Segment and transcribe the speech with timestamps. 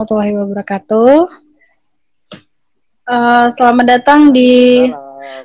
[0.00, 1.28] warahmatullahi wabarakatuh.
[3.04, 4.88] Uh, selamat datang di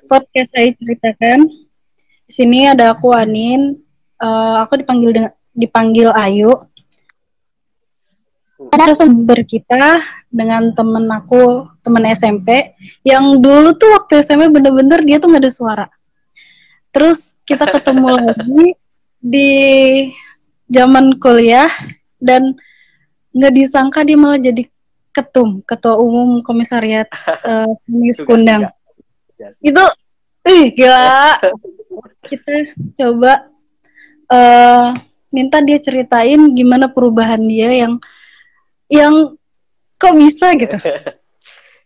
[0.08, 1.51] podcast saya ceritakan.
[2.24, 3.76] Di sini ada aku Anin.
[4.15, 5.12] Uh, aku dipanggil
[5.52, 6.55] dipanggil Ayu.
[8.71, 9.99] Ada sumber kita
[10.31, 15.51] dengan temen aku, temen SMP, yang dulu tuh waktu SMP bener-bener dia tuh nggak ada
[15.51, 15.87] suara.
[16.95, 18.72] Terus kita ketemu lagi
[19.20, 19.52] di
[20.72, 21.67] zaman kuliah
[22.23, 22.55] dan
[23.36, 24.63] nggak disangka dia malah jadi
[25.12, 27.08] ketum ketua umum komisariat
[27.50, 27.68] uh,
[28.23, 28.72] Kundang.
[29.59, 29.84] itu
[30.48, 31.40] ih gila.
[32.30, 32.54] Kita
[32.98, 33.48] coba
[34.32, 34.95] uh,
[35.30, 37.94] minta dia ceritain gimana perubahan dia yang
[38.88, 39.14] yang
[40.00, 40.80] kok bisa gitu.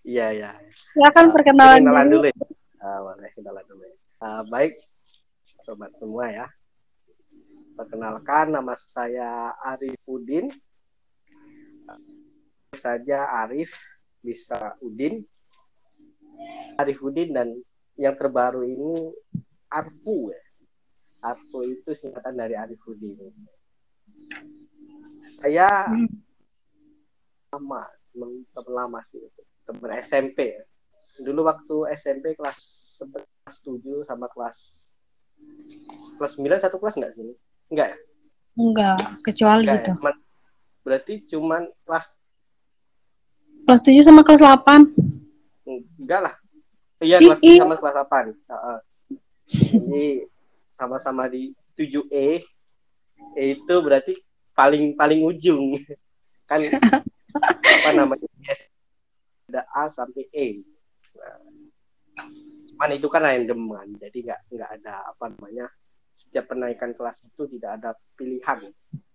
[0.09, 0.51] Iya iya.
[0.97, 2.45] Ya kan perkenalan kenalan dulu, dulu ya.
[2.81, 3.95] Uh, boleh kenalan dulu ya.
[4.25, 4.73] Uh, baik
[5.61, 6.47] sobat semua ya.
[7.77, 10.49] Perkenalkan nama saya Arifudin
[12.73, 13.77] saja Arif
[14.21, 15.23] bisa Udin.
[16.79, 17.47] Arif Udin dan
[17.99, 19.11] yang terbaru ini
[19.67, 20.43] Arfu ya.
[21.19, 23.17] Arfu itu singkatan dari Arif Udin.
[25.23, 25.85] Saya
[27.49, 29.21] lama teman lama sih
[29.65, 30.63] teman SMP ya.
[31.19, 32.59] dulu waktu SMP kelas
[33.03, 34.87] 11 7 sama kelas
[36.15, 37.35] kelas 9 satu kelas enggak sih?
[37.67, 37.97] Enggak ya?
[38.55, 39.91] Enggak kecuali enggak, gitu.
[39.99, 40.13] Ya?
[40.89, 42.17] Berarti cuman kelas
[43.69, 44.89] Kelas 7 sama kelas 8?
[45.99, 46.35] Enggak lah.
[47.03, 48.33] Iya, kelas 7 sama kelas 8.
[48.49, 48.79] Uh,
[49.49, 50.05] jadi
[50.71, 52.41] sama-sama di 7E.
[53.35, 54.15] E itu berarti
[54.55, 55.75] paling paling ujung.
[56.49, 58.25] kan apa namanya?
[58.41, 58.71] Yes.
[59.51, 60.65] Ada A sampai E.
[61.13, 61.37] Nah,
[62.73, 63.87] cuman itu kan random kan.
[64.01, 65.67] Jadi nggak nggak ada apa namanya
[66.19, 68.59] setiap penaikan kelas itu tidak ada pilihan.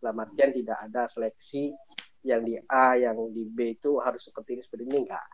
[0.01, 1.77] Dalam artian tidak ada seleksi
[2.25, 5.29] yang di A, yang di B itu harus seperti ini seperti ini enggak.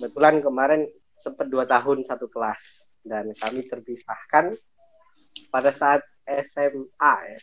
[0.00, 0.88] Kebetulan kemarin
[1.20, 4.56] sempat dua tahun satu kelas dan kami terpisahkan
[5.52, 7.40] pada saat SMA ya.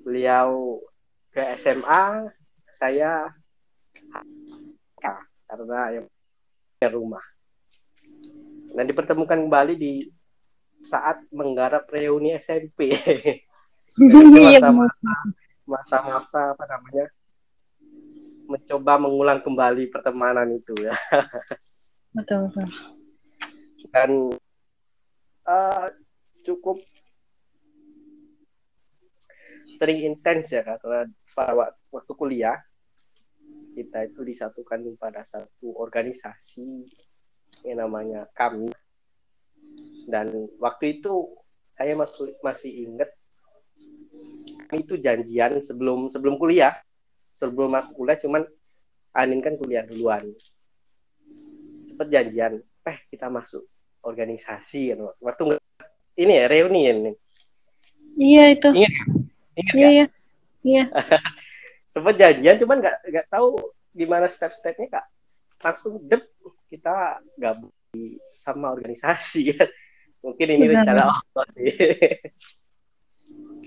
[0.00, 0.80] Beliau
[1.28, 2.32] ke SMA,
[2.72, 3.28] saya
[5.44, 6.06] karena yang
[6.88, 7.24] rumah.
[8.74, 10.02] Dan dipertemukan kembali di
[10.84, 12.92] saat menggarap reuni SMP.
[13.94, 14.64] Iya,
[15.68, 17.06] masa-masa apa namanya
[18.48, 20.96] mencoba mengulang kembali pertemanan itu ya.
[22.16, 22.66] Betul betul.
[23.90, 24.10] Dan
[25.46, 25.86] uh,
[26.46, 26.78] cukup
[29.74, 31.10] sering intens ya karena
[31.90, 32.62] waktu kuliah
[33.74, 36.86] kita itu disatukan pada satu organisasi
[37.66, 38.70] yang namanya kami
[40.04, 41.32] dan waktu itu
[41.74, 43.10] saya masih masih ingat
[44.74, 46.74] itu janjian sebelum sebelum kuliah.
[47.34, 48.42] Sebelum aku kuliah cuman
[49.14, 50.22] Anin kan kuliah duluan.
[51.90, 53.66] Cepet janjian eh kita masuk
[54.02, 54.94] organisasi.
[54.94, 55.58] Kan waktu
[56.14, 57.12] ini ya reuni ini
[58.14, 58.70] iya itu.
[58.70, 58.94] Ingat
[59.54, 60.06] ingat iya iya.
[60.64, 60.84] Iya.
[61.92, 63.58] Sempet janjian cuman nggak nggak tahu
[63.94, 65.06] gimana step-stepnya kak.
[65.62, 66.22] Langsung dep
[66.70, 67.70] kita gabung
[68.34, 69.54] sama organisasi.
[69.54, 69.70] kan
[70.24, 70.88] mungkin ini Benar.
[70.88, 71.68] rencana Allah sih.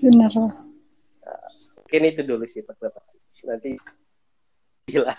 [0.04, 0.32] Benar.
[1.78, 2.98] Mungkin itu dulu sih pertama
[3.46, 3.78] nanti
[4.90, 5.14] gila.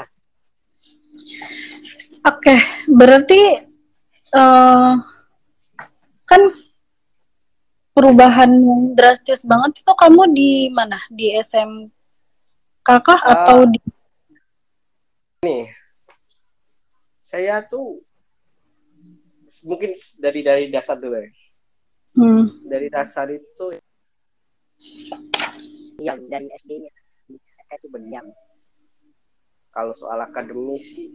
[2.28, 2.56] Oke
[2.92, 3.42] berarti
[4.36, 4.94] uh,
[6.28, 6.42] kan
[7.96, 11.00] perubahan yang drastis banget itu kamu di mana?
[11.10, 13.80] Di SMK kah uh, atau di
[15.48, 15.72] nih.
[17.24, 18.04] Saya tuh
[19.66, 21.30] mungkin dari dari dasar dulu ya.
[22.10, 22.50] Hmm.
[22.66, 23.66] dari dasar itu
[26.02, 26.92] yang dari SD-nya.
[27.70, 28.26] Itu berdiam
[29.70, 31.14] kalau soal akademis sih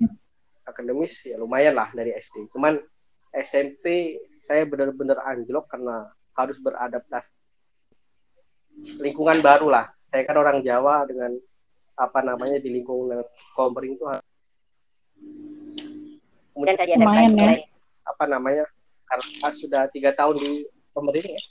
[0.62, 2.48] akademis ya lumayan lah dari SD.
[2.54, 2.78] Cuman
[3.34, 4.16] SMP
[4.46, 7.32] saya benar-benar anjlok karena harus beradaptasi.
[9.02, 9.90] Lingkungan baru lah.
[10.14, 11.34] Saya kan orang Jawa dengan
[11.94, 13.22] apa namanya di lingkungan
[13.54, 14.02] kompering itu
[16.50, 17.54] kemudian saya lumayan ya
[18.04, 18.64] apa namanya
[19.08, 21.42] karena sudah tiga tahun di pemerintah ya.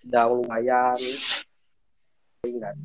[0.00, 0.96] Sudah lumayan
[2.40, 2.76] dan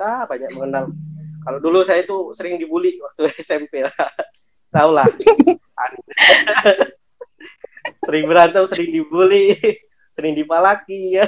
[0.00, 0.92] ah banyak mengenal.
[1.40, 3.94] Kalau dulu saya itu sering dibully waktu SMP lah.
[4.72, 5.08] Tahu lah.
[8.04, 9.56] Sering berantem sering dibully
[10.14, 11.16] sering dipalaki.
[11.16, 11.24] Ya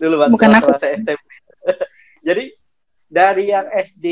[0.00, 0.74] dulu waktu Bukan aku.
[0.78, 1.28] saya SMP
[2.24, 2.44] jadi
[3.10, 4.06] dari yang SD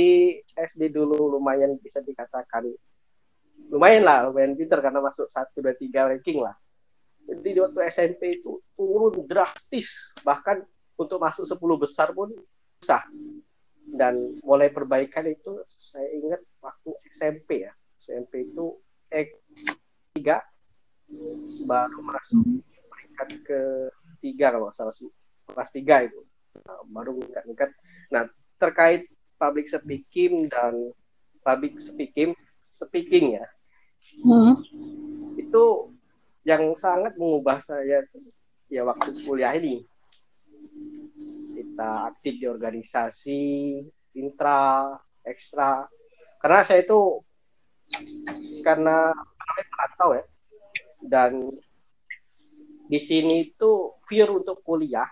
[0.55, 2.69] SD dulu lumayan bisa dikatakan
[3.73, 6.53] lumayan lah lumayan pinter karena masuk satu dua tiga ranking lah.
[7.25, 10.13] Jadi di waktu SMP itu turun drastis.
[10.21, 10.61] Bahkan
[11.01, 12.29] untuk masuk 10 besar pun
[12.83, 13.01] susah.
[13.97, 17.73] Dan mulai perbaikan itu saya ingat waktu SMP ya.
[17.97, 18.77] SMP itu
[19.09, 19.41] eh
[20.13, 20.43] tiga
[21.65, 22.45] baru masuk
[22.91, 23.61] peringkat ke
[24.21, 24.93] tiga kalau salah
[25.49, 26.21] kelas tiga itu.
[26.53, 27.73] Nah, baru meningkat
[28.13, 28.29] nah
[28.61, 29.09] terkait
[29.41, 30.93] public speaking dan
[31.41, 32.37] public speaking
[32.77, 33.47] speaking ya
[34.21, 34.55] hmm.
[35.41, 35.65] itu
[36.43, 38.05] yang sangat mengubah saya
[38.69, 39.87] ya waktu kuliah ini.
[41.53, 43.43] Kita aktif di organisasi
[44.19, 44.93] intra
[45.23, 45.87] ekstra.
[46.43, 47.23] Karena saya itu
[48.67, 49.15] karena
[49.97, 50.25] tahu ya.
[51.03, 51.47] Dan
[52.91, 55.09] di sini itu fear untuk kuliah.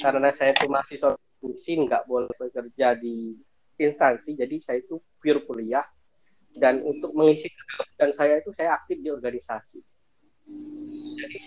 [0.00, 0.96] Karena saya itu masih
[1.40, 3.36] fungsi nggak boleh bekerja di
[3.80, 5.84] instansi jadi saya itu pure kuliah
[6.58, 7.46] dan untuk mengisi
[7.94, 9.78] dan saya itu saya aktif di organisasi
[11.14, 11.38] jadi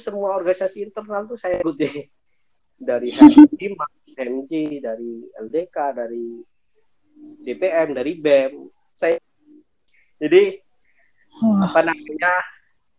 [0.00, 1.94] semua organisasi internal tuh saya ikut deh
[2.82, 3.86] dari HIMA,
[4.18, 6.42] MJ, dari LDK, dari
[7.46, 8.52] DPM, dari BEM.
[8.98, 9.16] Saya
[10.18, 10.58] jadi
[11.42, 11.62] oh.
[11.62, 12.34] apa namanya?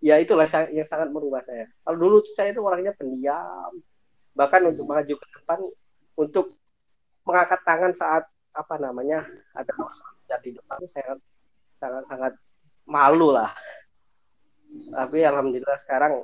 [0.04, 1.68] Ya itulah yang sangat merubah saya.
[1.84, 3.72] Kalau dulu saya itu orangnya pendiam,
[4.36, 5.60] bahkan untuk maju ke depan,
[6.20, 6.52] untuk
[7.24, 9.24] mengangkat tangan saat apa namanya
[9.56, 9.72] ada
[10.30, 11.18] jadi depan saya
[11.84, 12.34] sangat sangat
[12.88, 13.52] malu lah.
[14.96, 16.24] Tapi alhamdulillah sekarang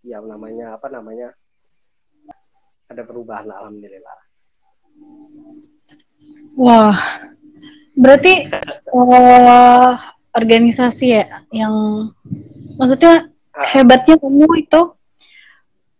[0.00, 1.36] ya namanya apa namanya
[2.88, 4.16] ada perubahan alhamdulillah
[6.56, 6.96] wah
[7.94, 8.48] berarti
[8.90, 9.92] uh,
[10.32, 12.08] organisasi ya yang
[12.80, 13.66] maksudnya ah.
[13.76, 14.80] hebatnya kamu itu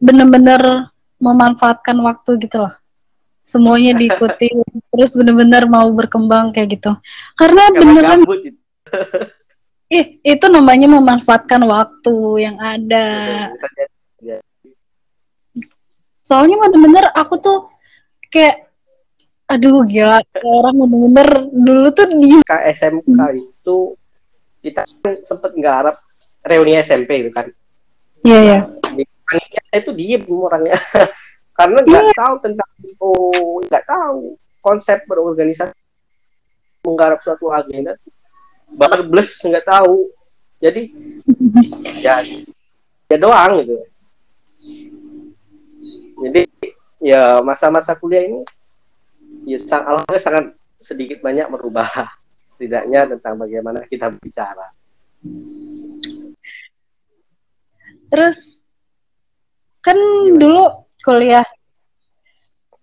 [0.01, 0.89] benar-benar
[1.21, 2.75] memanfaatkan waktu gitu loh
[3.45, 4.49] semuanya diikuti
[4.97, 6.97] terus benar-benar mau berkembang kayak gitu
[7.37, 8.25] karena beneran
[9.91, 12.15] Ih, itu namanya memanfaatkan waktu
[12.47, 13.50] yang ada.
[16.23, 17.59] Soalnya bener-bener aku tuh
[18.31, 18.71] kayak
[19.50, 23.99] aduh gila orang bener-bener dulu tuh di SMK itu
[24.62, 24.87] kita
[25.27, 25.99] sempet ngarap
[26.47, 27.50] reuni SMP gitu kan.
[28.23, 28.62] Iya yeah,
[28.94, 29.03] iya.
[29.35, 29.82] Yeah.
[29.82, 30.79] Itu diem orangnya
[31.59, 32.15] karena nggak yeah.
[32.15, 32.71] tahu tentang
[33.03, 35.75] oh nggak tahu konsep berorganisasi
[36.87, 37.99] menggarap suatu agenda
[38.78, 40.06] bahkan bless nggak tahu.
[40.61, 40.93] Jadi
[42.05, 42.20] ya
[43.08, 43.75] ya doang gitu.
[46.20, 46.43] Jadi
[47.00, 48.44] ya masa-masa kuliah ini
[49.49, 50.44] ya alhamdulillah sangat
[50.76, 51.88] sedikit banyak merubah
[52.61, 54.69] tidaknya tentang bagaimana kita bicara
[58.11, 58.61] terus
[59.81, 60.37] kan gimana?
[60.37, 60.64] dulu
[61.05, 61.46] kuliah.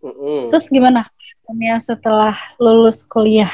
[0.01, 0.39] Mm -mm.
[0.49, 1.05] terus gimana?
[1.45, 3.51] Kuliah setelah lulus kuliah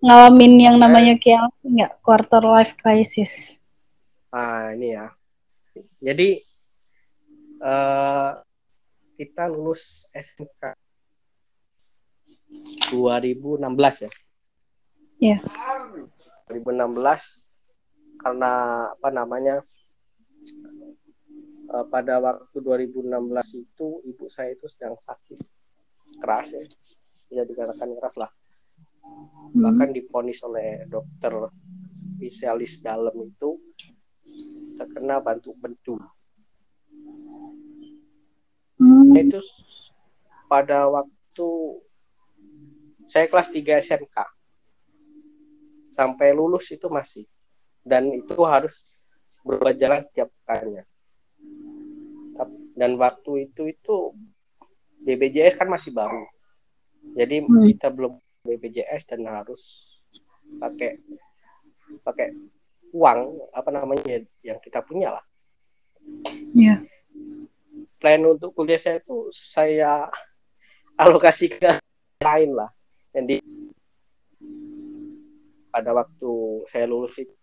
[0.00, 0.80] ngalamin yang eh.
[0.80, 3.60] namanya kayak nggak quarter life crisis?
[4.32, 5.12] Ah ini ya.
[6.00, 6.40] Jadi
[7.60, 8.40] uh,
[9.20, 10.72] kita lulus SMK
[12.88, 14.10] 2016 ya.
[15.20, 15.38] Iya.
[15.38, 15.40] Yeah.
[16.56, 16.96] 2016
[18.20, 18.52] karena
[18.90, 19.62] apa namanya
[21.70, 23.04] uh, pada waktu 2016
[23.60, 25.38] itu ibu saya itu sedang sakit
[26.24, 26.64] keras ya.
[27.30, 28.32] Ya dikatakan keras lah
[29.02, 29.62] hmm.
[29.62, 31.50] bahkan diponis oleh dokter
[31.90, 33.58] spesialis dalam itu
[34.78, 35.94] terkena bantu bentu
[38.80, 39.12] hmm.
[39.16, 39.40] itu
[40.48, 41.48] pada waktu
[43.10, 44.16] saya kelas 3 SMK
[45.90, 47.26] sampai lulus itu masih
[47.82, 48.96] dan itu harus
[49.42, 50.86] berjalan setiap pekannya
[52.78, 53.96] dan waktu itu itu
[55.04, 56.24] BPJS kan masih baru
[57.12, 57.76] jadi hmm.
[57.76, 59.86] kita belum BPJS dan harus
[60.58, 60.98] pakai
[62.02, 62.28] pakai
[62.90, 65.24] uang apa namanya yang kita punya lah.
[66.56, 66.80] Iya.
[66.80, 66.80] Yeah.
[68.00, 70.08] Plan untuk kuliah saya itu saya
[70.96, 71.78] alokasi ke
[72.24, 72.72] lain lah.
[73.12, 73.38] Jadi
[75.70, 76.32] pada waktu
[76.66, 77.34] saya lulus itu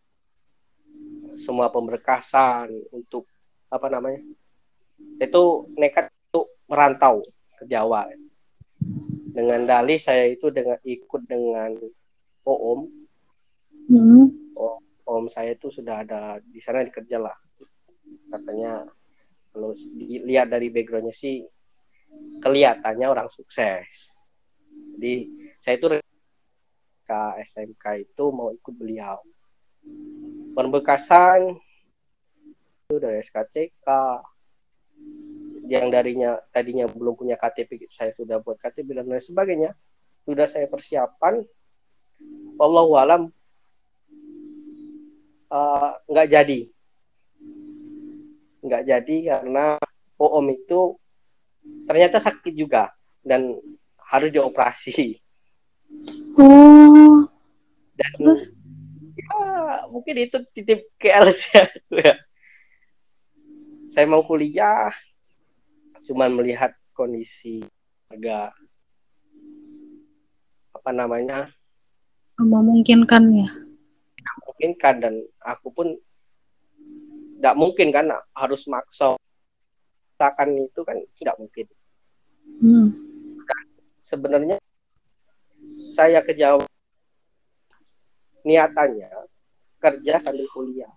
[1.38, 3.30] semua pemberkasan untuk
[3.70, 4.20] apa namanya
[5.22, 5.44] itu
[5.77, 7.22] nekat untuk merantau
[7.62, 8.10] ke Jawa
[9.38, 11.70] dengan dalih saya itu dengan ikut dengan
[12.41, 12.89] OOM
[13.94, 14.58] hmm.
[14.58, 17.38] om, om saya itu sudah ada di sana dikerja lah.
[18.34, 18.82] Katanya
[19.53, 21.46] kalau dilihat dari backgroundnya sih
[22.41, 24.10] kelihatannya orang sukses.
[24.98, 25.29] Jadi
[25.62, 25.88] saya itu
[27.06, 29.22] ke SMK itu mau ikut beliau.
[30.58, 31.53] Pembekasan
[32.89, 33.86] itu dari SKCK
[35.68, 39.72] yang darinya tadinya belum punya KTP saya sudah buat KTP dan lain sebagainya
[40.24, 41.44] sudah saya persiapkan
[42.58, 43.22] Allah alam
[45.52, 46.62] eh, nggak uh, jadi
[48.68, 49.78] nggak jadi karena
[50.18, 50.98] OOM itu
[51.86, 53.56] ternyata sakit juga dan
[54.12, 55.20] harus dioperasi
[56.38, 57.26] Oh,
[57.98, 58.54] dan terus?
[59.18, 62.14] ya mungkin itu titip KL saya ya.
[63.90, 64.94] saya mau kuliah
[66.08, 67.62] cuman melihat kondisi
[68.08, 68.56] agak
[70.74, 71.52] apa namanya
[72.38, 73.50] Memungkinkan ya.
[74.46, 75.88] mungkin kan dan aku pun
[77.38, 79.18] tidak mungkin kan harus maksa
[80.18, 81.68] Maksakan itu kan tidak mungkin
[82.58, 82.90] Hmm.
[84.02, 84.56] sebenarnya
[85.94, 86.64] saya ke Jawa
[88.42, 89.12] niatannya
[89.78, 90.90] kerja sambil kuliah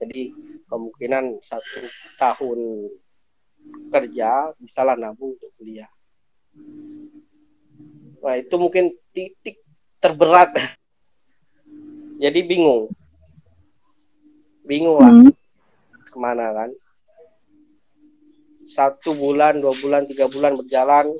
[0.00, 0.30] jadi
[0.70, 1.82] kemungkinan satu
[2.16, 2.88] tahun
[3.94, 5.88] kerja bisalah nabung untuk kuliah.
[8.24, 9.60] Nah itu mungkin titik
[10.00, 10.50] terberat.
[12.24, 12.88] Jadi bingung.
[14.64, 15.12] Bingung lah.
[15.12, 15.32] Hmm.
[16.08, 16.70] ke mana kan?
[18.64, 21.10] Satu bulan dua bulan tiga bulan berjalan.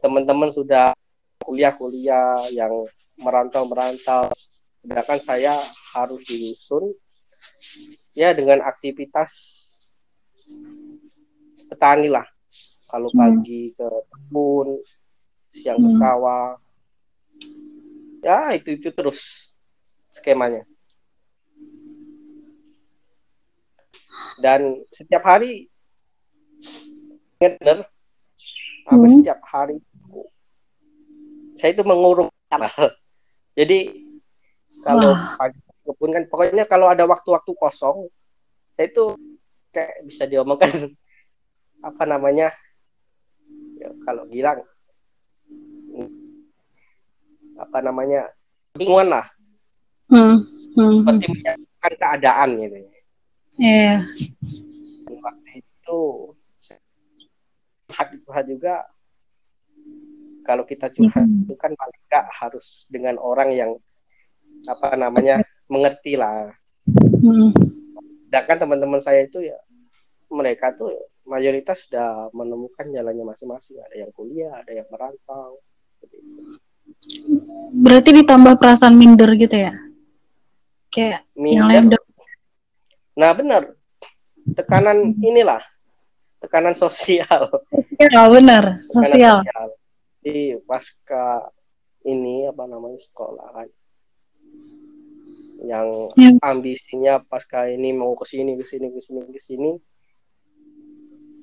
[0.00, 0.94] Teman-teman sudah
[1.42, 2.72] kuliah-kuliah yang
[3.20, 4.30] merantau-merantau.
[4.80, 5.52] Sedangkan saya
[5.92, 6.94] harus diusun
[8.16, 9.59] ya dengan aktivitas
[11.70, 12.26] petani lah
[12.90, 13.38] kalau Hmm.
[13.38, 14.68] pagi ke kebun
[15.54, 16.00] siang ke Hmm.
[16.02, 16.58] sawah
[18.20, 19.54] ya itu itu terus
[20.10, 20.66] skemanya
[24.40, 25.70] dan setiap hari
[27.40, 27.86] ingat
[28.84, 29.12] apa Hmm.
[29.14, 29.78] setiap hari
[31.56, 32.28] saya itu mengurung
[33.58, 33.78] jadi
[34.82, 35.36] kalau Wah.
[35.38, 38.08] pagi ke kebun kan pokoknya kalau ada waktu-waktu kosong
[38.74, 39.14] saya itu
[39.70, 40.68] kayak bisa diomongkan
[41.80, 42.48] apa namanya
[43.76, 44.60] ya, kalau bilang
[47.56, 48.28] apa namanya
[48.74, 49.26] bingungan lah
[50.10, 50.42] Hmm.
[50.74, 51.06] Hmm.
[51.06, 52.76] pasti menyatakan keadaan gitu
[53.62, 54.02] Iya.
[55.06, 56.00] Dan waktu itu
[57.86, 58.74] curhat curhat juga
[60.42, 61.46] kalau kita curhat Mhm.
[61.46, 63.70] itu kan paling nggak harus dengan orang yang
[64.66, 65.38] apa namanya
[65.70, 66.50] mengerti lah
[67.22, 67.54] Hmm.
[68.26, 69.54] sedangkan teman-teman saya itu ya
[70.26, 70.90] mereka tuh
[71.30, 73.78] mayoritas sudah menemukan jalannya masing-masing.
[73.86, 75.62] Ada yang kuliah ada yang merantau.
[77.78, 79.72] Berarti ditambah perasaan minder gitu ya?
[80.90, 82.08] Kayak yang lain minder udah
[83.14, 83.62] nah benar.
[84.56, 85.60] Tekanan inilah.
[86.40, 87.46] Tekanan sosial.
[88.00, 88.80] Ya benar.
[88.88, 89.36] Tekanan sosial.
[90.20, 91.48] di pasca
[92.04, 93.44] ini apa namanya sekolah.
[93.56, 93.68] Kan
[95.60, 96.32] yang Ya.
[96.40, 99.70] ambisinya pasca ini mau ke sini ke sini ke sini ke sini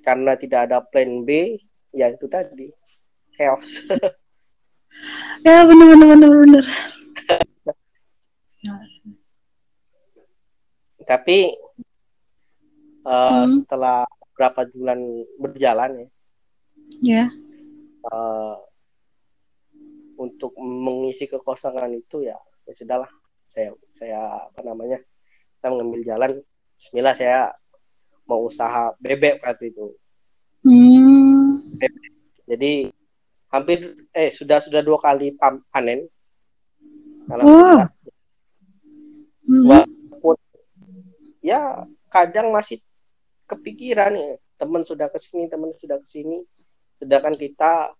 [0.07, 1.59] karena tidak ada plan B
[1.91, 2.71] ya itu tadi
[3.35, 3.83] chaos
[5.45, 6.65] Ya benar benar benar benar.
[11.03, 11.37] tapi
[13.07, 13.47] eh, Hmm.
[13.47, 14.99] setelah beberapa bulan
[15.39, 16.07] berjalan ya
[17.03, 17.23] Ya.
[18.07, 18.55] eh,
[20.17, 22.35] untuk mengisi kekosongan itu ya
[22.65, 23.11] ya sudahlah
[23.45, 24.99] saya saya apa namanya
[25.61, 26.31] saya mengambil jalan
[26.77, 27.39] Bismillah saya
[28.27, 29.87] mau usaha bebek waktu itu
[30.61, 31.63] Hmm.
[32.43, 32.91] jadi
[33.47, 33.79] hampir
[34.11, 35.31] eh sudah sudah dua kali
[35.71, 36.03] panen
[37.27, 37.87] Alhamdulillah.
[39.47, 39.63] Hmm.
[39.63, 40.35] walaupun
[41.39, 42.83] ya kadang masih
[43.47, 46.43] kepikiran ya teman sudah ke sini teman sudah ke sini
[46.99, 47.95] sedangkan kita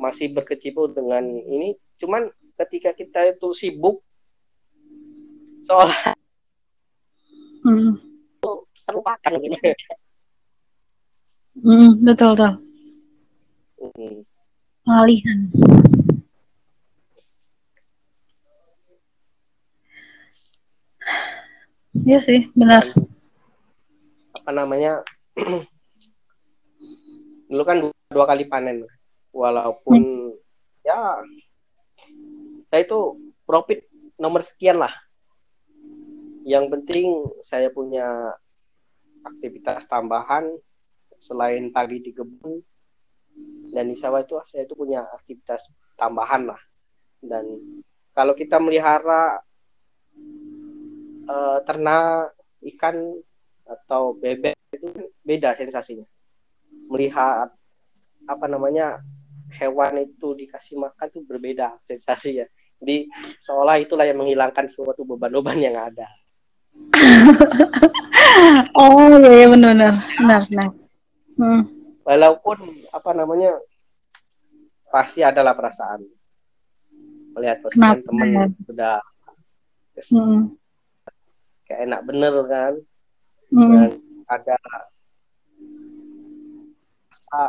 [0.00, 4.00] masih berkecimpung dengan ini cuman ketika kita itu sibuk
[5.68, 5.92] soal
[7.58, 7.98] Hmm.
[8.88, 9.56] Terlupakan gitu
[11.58, 11.90] Hmm.
[12.06, 12.52] Betul betul.
[13.82, 14.22] Hmm.
[14.86, 15.38] Pengalihan.
[22.06, 22.86] Iya sih, benar.
[24.38, 25.04] apa namanya
[27.52, 28.80] dulu kan dua, dua kali panen
[29.28, 30.32] walaupun
[30.80, 31.20] ya
[32.72, 33.12] saya itu
[33.44, 33.84] profit
[34.16, 34.94] nomor sekian lah
[36.48, 38.32] yang penting saya punya
[39.28, 40.48] aktivitas tambahan
[41.20, 42.58] selain pagi di kebun.
[43.70, 45.62] Dan di sawah itu saya itu punya aktivitas
[45.94, 46.58] tambahan lah.
[47.22, 47.44] Dan
[48.16, 49.38] kalau kita melihara
[51.28, 52.34] eh, ternak
[52.74, 52.96] ikan
[53.68, 54.88] atau bebek itu
[55.22, 56.08] beda sensasinya.
[56.90, 57.52] Melihat
[58.28, 58.98] apa namanya
[59.54, 62.48] hewan itu dikasih makan itu berbeda sensasinya.
[62.78, 63.10] Jadi
[63.42, 66.06] seolah itulah yang menghilangkan suatu beban-beban yang ada
[68.74, 70.68] Oh iya, iya benar benar benar benar.
[71.34, 71.62] Hmm.
[72.02, 72.58] walaupun
[72.90, 73.52] apa namanya
[74.88, 76.00] pasti adalah perasaan
[77.32, 78.06] melihat postingan Kenapa?
[78.08, 78.96] teman sudah
[80.08, 80.54] Hmm.
[81.64, 82.74] kayak enak bener kan
[83.50, 83.70] Hmm.
[83.74, 83.90] dan
[84.28, 84.54] ada
[87.10, 87.42] rasa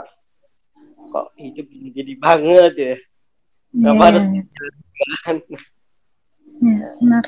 [1.09, 2.95] kok hidup gini banget ya
[3.71, 4.41] Gak Iya, harus iya,
[4.97, 5.35] jalan
[6.59, 7.23] iya, benar.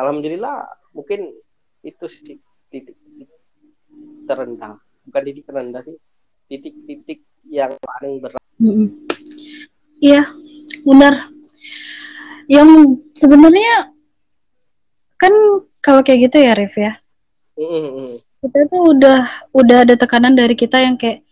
[0.00, 0.64] Alhamdulillah
[0.96, 1.28] mungkin
[1.84, 2.40] itu sih
[2.72, 3.28] titik, titik
[4.24, 5.96] terendah bukan titik terendah sih
[6.50, 8.42] titik-titik yang paling berat.
[10.02, 10.26] Iya,
[10.82, 11.30] benar.
[12.50, 13.94] Yang sebenarnya
[15.14, 15.32] kan
[15.78, 16.98] kalau kayak gitu ya, Rif ya.
[17.54, 18.18] Mm-mm.
[18.40, 19.20] Kita tuh udah
[19.52, 21.22] udah ada tekanan dari kita yang kayak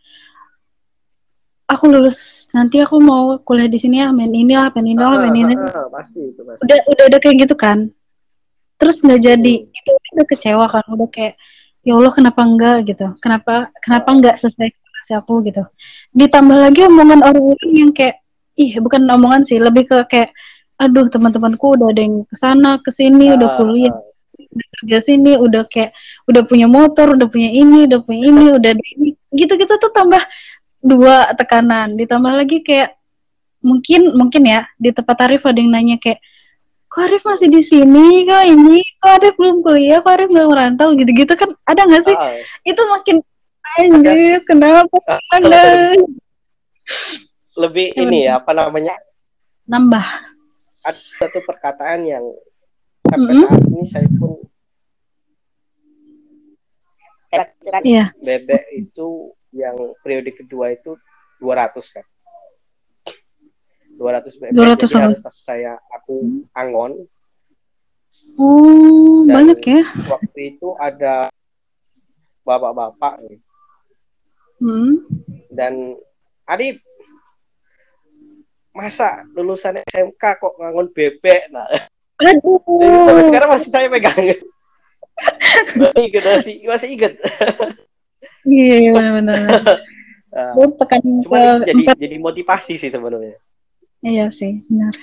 [1.69, 5.19] aku lulus nanti aku mau kuliah di sini ya, main ini lah, main ini lah,
[5.19, 5.55] main ini.
[5.57, 7.91] Ah, ah, pasti itu pasti Udah udah ada kayak gitu kan.
[8.79, 9.79] Terus nggak jadi, Hmm.
[9.79, 11.35] itu udah kecewa kan, udah kayak
[11.87, 15.63] ya Allah kenapa enggak gitu, kenapa kenapa enggak sesuai ekspektasi aku gitu.
[16.15, 18.23] Ditambah lagi omongan orang-orang yang kayak
[18.59, 20.31] ih bukan omongan sih, lebih ke kayak
[20.79, 23.99] aduh teman-temanku udah ada yang ke sana ke sini udah Ah, kuliah ah.
[24.39, 25.91] udah kerja sini udah kayak
[26.31, 30.23] udah punya motor udah punya ini udah punya ini udah ada ini gitu-gitu tuh tambah
[30.79, 32.95] dua tekanan ditambah lagi kayak
[33.59, 36.23] mungkin mungkin ya di tempat Arif ada yang nanya kayak
[36.99, 38.27] kok Arif masih di sini?
[38.27, 38.83] Kok ini?
[38.99, 40.03] Kok Arif belum kuliah?
[40.03, 40.91] Kok Arif nggak merantau?
[40.99, 42.17] Gitu-gitu kan ada nggak sih?
[42.19, 42.35] Ah,
[42.67, 43.17] itu makin
[43.79, 44.99] anjir kenapa?
[45.31, 45.95] Ada
[47.55, 48.99] lebih Iya, ini ya apa namanya?
[49.71, 50.03] Nambah.
[50.83, 52.27] Ada satu perkataan yang
[53.07, 53.47] sampai Mm-mm.
[53.47, 54.33] saat ini saya pun
[57.31, 57.47] saya
[57.87, 58.11] iya.
[58.19, 60.99] Bebek itu yang periode kedua itu
[61.39, 62.07] 200 kan
[63.99, 65.05] 200 bebek 200 jadi apa?
[65.11, 66.15] harus pas saya aku
[66.55, 66.93] angon.
[68.39, 69.83] Oh Dan- banyak ya.
[70.07, 71.27] waktu itu ada
[72.47, 73.39] bapak-bapak nih.
[74.59, 75.07] Hmm.
[75.55, 75.95] dan
[76.49, 76.83] Adip
[78.75, 81.63] masa lulusan SMK kok ngangon bebek nah
[82.19, 82.59] aduh.
[83.07, 84.19] sampai sekarang masih saya pegang.
[85.79, 87.13] Masih masih masih ingat.
[88.47, 89.39] Iya benar
[90.29, 90.53] Nah,
[90.87, 93.39] ke jadi jadi motivasi sih sebenarnya
[94.03, 94.95] iya sih benar.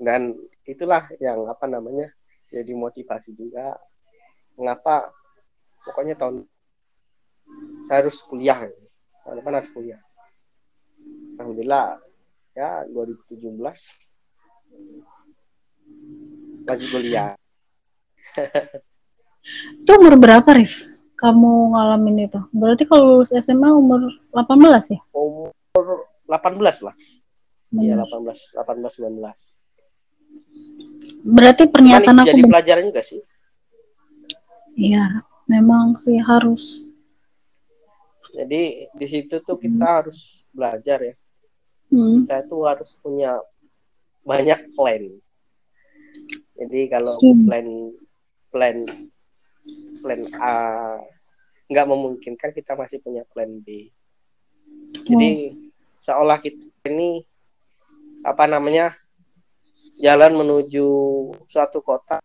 [0.00, 2.08] Dan itulah yang apa namanya
[2.52, 3.76] jadi motivasi juga.
[4.56, 5.08] Mengapa
[5.88, 6.44] pokoknya tahun
[7.88, 8.68] saya harus kuliah
[9.24, 10.00] tahun depan harus kuliah.
[11.40, 11.96] Alhamdulillah
[12.52, 13.40] ya 2017
[16.68, 17.32] lanjut kuliah.
[19.80, 20.84] Itu umur berapa Rif?
[21.16, 22.40] Kamu ngalamin itu?
[22.48, 25.00] Berarti kalau lulus SMA umur 18 ya?
[25.12, 25.52] Umur
[26.28, 26.96] 18 lah
[27.78, 28.08] iya Benar.
[28.08, 28.98] 18 18
[31.22, 33.20] 19 berarti Cuman pernyataan itu aku jadi pelajaran juga sih
[34.78, 35.06] iya
[35.46, 36.86] memang sih harus
[38.30, 41.14] jadi di situ tuh kita harus belajar ya
[41.90, 42.24] hmm.
[42.24, 43.42] kita itu harus punya
[44.24, 45.02] banyak plan.
[46.60, 47.48] Jadi kalau Hmm.
[47.48, 47.68] plan
[48.52, 48.76] plan
[50.04, 50.54] plan A
[51.70, 53.88] nggak memungkinkan kita masih punya plan B.
[55.06, 55.54] Jadi
[56.00, 57.24] seolah kita ini
[58.20, 58.92] apa namanya
[60.00, 60.86] jalan menuju
[61.48, 62.20] suatu kota.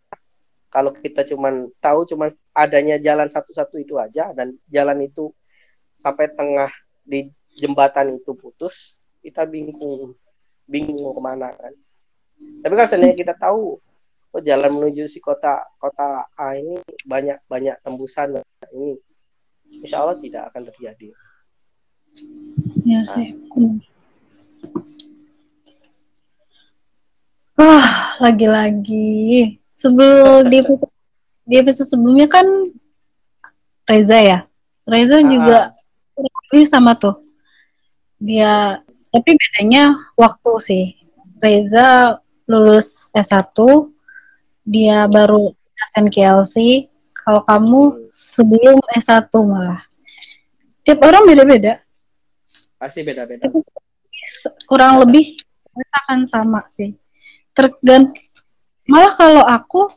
[0.71, 5.31] Kalau kita cuman tahu cuman adanya jalan satu-satu itu aja dan jalan itu
[5.95, 6.67] sampai tengah
[7.07, 10.11] di jembatan itu putus, kita bingung
[10.67, 11.73] bingung mau ke mana kan.
[12.35, 13.79] Tapi kalau seandainya kita tahu
[14.35, 16.75] oh jalan menuju si kota kota A ini
[17.07, 18.43] banyak banyak tembusan nah,
[18.75, 18.99] ini,
[19.79, 21.07] insya Allah tidak akan terjadi.
[22.83, 23.31] Iya sih.
[23.55, 23.79] Hmm.
[27.55, 29.55] Wah, lagi-lagi.
[29.75, 30.91] Sebelum di episode,
[31.47, 32.43] di episode sebelumnya kan
[33.87, 34.39] Reza ya.
[34.83, 35.25] Reza Ah.
[35.25, 35.59] juga
[36.67, 37.15] sama tuh.
[38.19, 38.79] Dia
[39.11, 40.85] tapi bedanya waktu sih.
[41.39, 43.55] Reza lulus S1,
[44.67, 45.55] dia baru
[45.93, 46.87] SNKLC.
[47.15, 49.81] Kalau kamu sebelum S1 malah.
[50.85, 51.81] Tiap orang beda-beda.
[52.77, 53.47] Pasti beda-beda.
[54.65, 55.37] kurang lebih
[56.05, 56.93] akan sama sih.
[57.55, 58.11] Tergant
[58.85, 59.89] malah kalau aku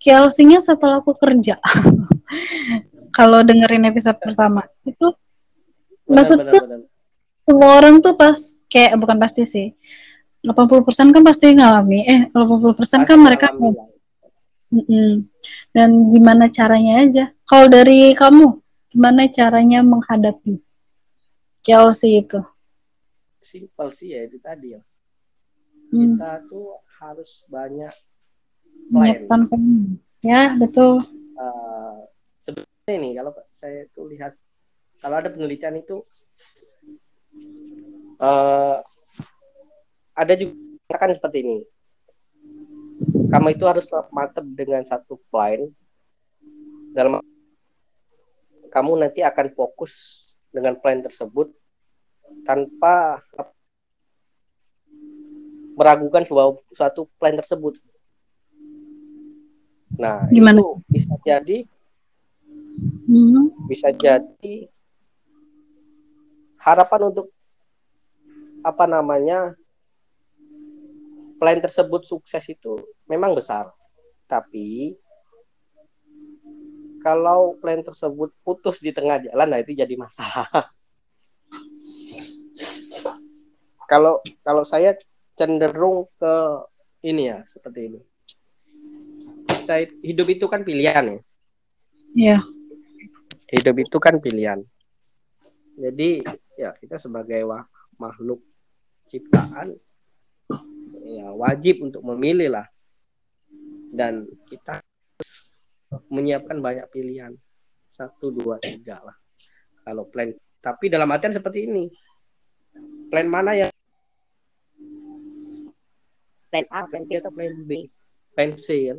[0.00, 1.60] KLC-nya setelah aku kerja.
[3.16, 5.12] kalau dengerin episode pertama itu
[6.10, 6.86] Maksudku- Benar-benar.
[7.46, 8.34] semua orang tuh pas
[8.66, 9.68] kayak bukan pasti sih.
[10.42, 12.00] 80% kan pasti ngalami.
[12.02, 13.88] Eh, 80% kan Pasti mereka alhamdulillah.
[14.70, 15.10] Mm-mm.
[15.74, 17.24] Dan gimana caranya aja?
[17.46, 18.58] Kalau dari kamu,
[18.90, 20.62] gimana caranya menghadapi
[21.62, 22.40] KLC itu?
[23.40, 24.80] simpel sih ya itu tadi ya.
[25.90, 26.12] Hmm.
[26.14, 27.92] Kita tuh harus banyak
[28.92, 29.48] menyiapkan.
[30.20, 31.00] Ya, betul.
[31.40, 32.00] Eh,
[32.44, 34.36] sebenarnya nih kalau saya tuh lihat
[35.00, 36.04] kalau ada penelitian itu
[38.20, 38.78] eh
[40.12, 41.58] ada juga kan seperti ini
[43.32, 45.72] kamu itu harus mantep dengan satu plan
[46.92, 47.24] dalam
[48.68, 51.48] kamu nanti akan fokus dengan plan tersebut
[52.44, 53.24] tanpa
[55.80, 57.80] meragukan sebuah suatu plan tersebut.
[59.96, 60.60] Nah, Gimana?
[60.60, 61.64] itu bisa jadi
[63.08, 63.64] hmm.
[63.64, 64.68] bisa jadi
[66.60, 67.32] harapan untuk
[68.60, 69.56] apa namanya
[71.40, 72.76] plan tersebut sukses itu
[73.08, 73.72] memang besar.
[74.28, 75.00] Tapi
[77.00, 80.44] kalau plan tersebut putus di tengah jalan, nah itu jadi masalah.
[83.90, 84.92] kalau kalau saya
[85.40, 86.36] cenderung ke
[87.08, 88.00] ini ya seperti ini.
[89.64, 91.20] Saya, hidup itu kan pilihan ya.
[92.12, 92.38] Iya.
[93.48, 94.60] Hidup itu kan pilihan.
[95.80, 96.20] Jadi
[96.60, 97.48] ya kita sebagai
[97.96, 98.44] makhluk
[99.08, 99.72] ciptaan
[101.08, 102.66] ya wajib untuk memilih lah
[103.96, 104.84] dan kita
[106.12, 107.34] menyiapkan banyak pilihan
[107.90, 109.16] satu dua tiga lah
[109.82, 110.30] kalau plan
[110.62, 111.90] tapi dalam artian seperti ini
[113.10, 113.70] plan mana yang
[116.50, 117.86] plan A plan B atau plan B?
[118.34, 118.98] Plan C kan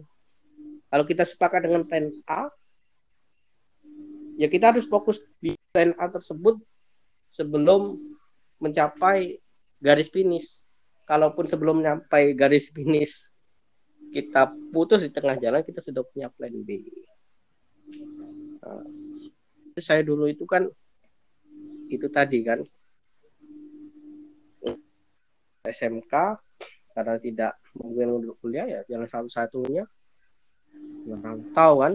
[0.91, 2.51] kalau kita sepakat dengan plan A
[4.35, 6.59] ya kita harus fokus di plan A tersebut
[7.31, 7.95] sebelum
[8.59, 9.39] mencapai
[9.79, 10.67] garis finish.
[11.07, 13.31] Kalaupun sebelum nyampe garis finish
[14.11, 16.83] kita putus di tengah jalan kita sudah punya plan B.
[18.59, 18.83] Nah,
[19.79, 20.67] saya dulu itu kan
[21.87, 22.59] itu tadi kan.
[25.61, 26.13] SMK
[26.91, 29.84] karena tidak mungkin untuk kuliah ya jangan satu-satunya.
[31.12, 31.93] Orang tahu kan.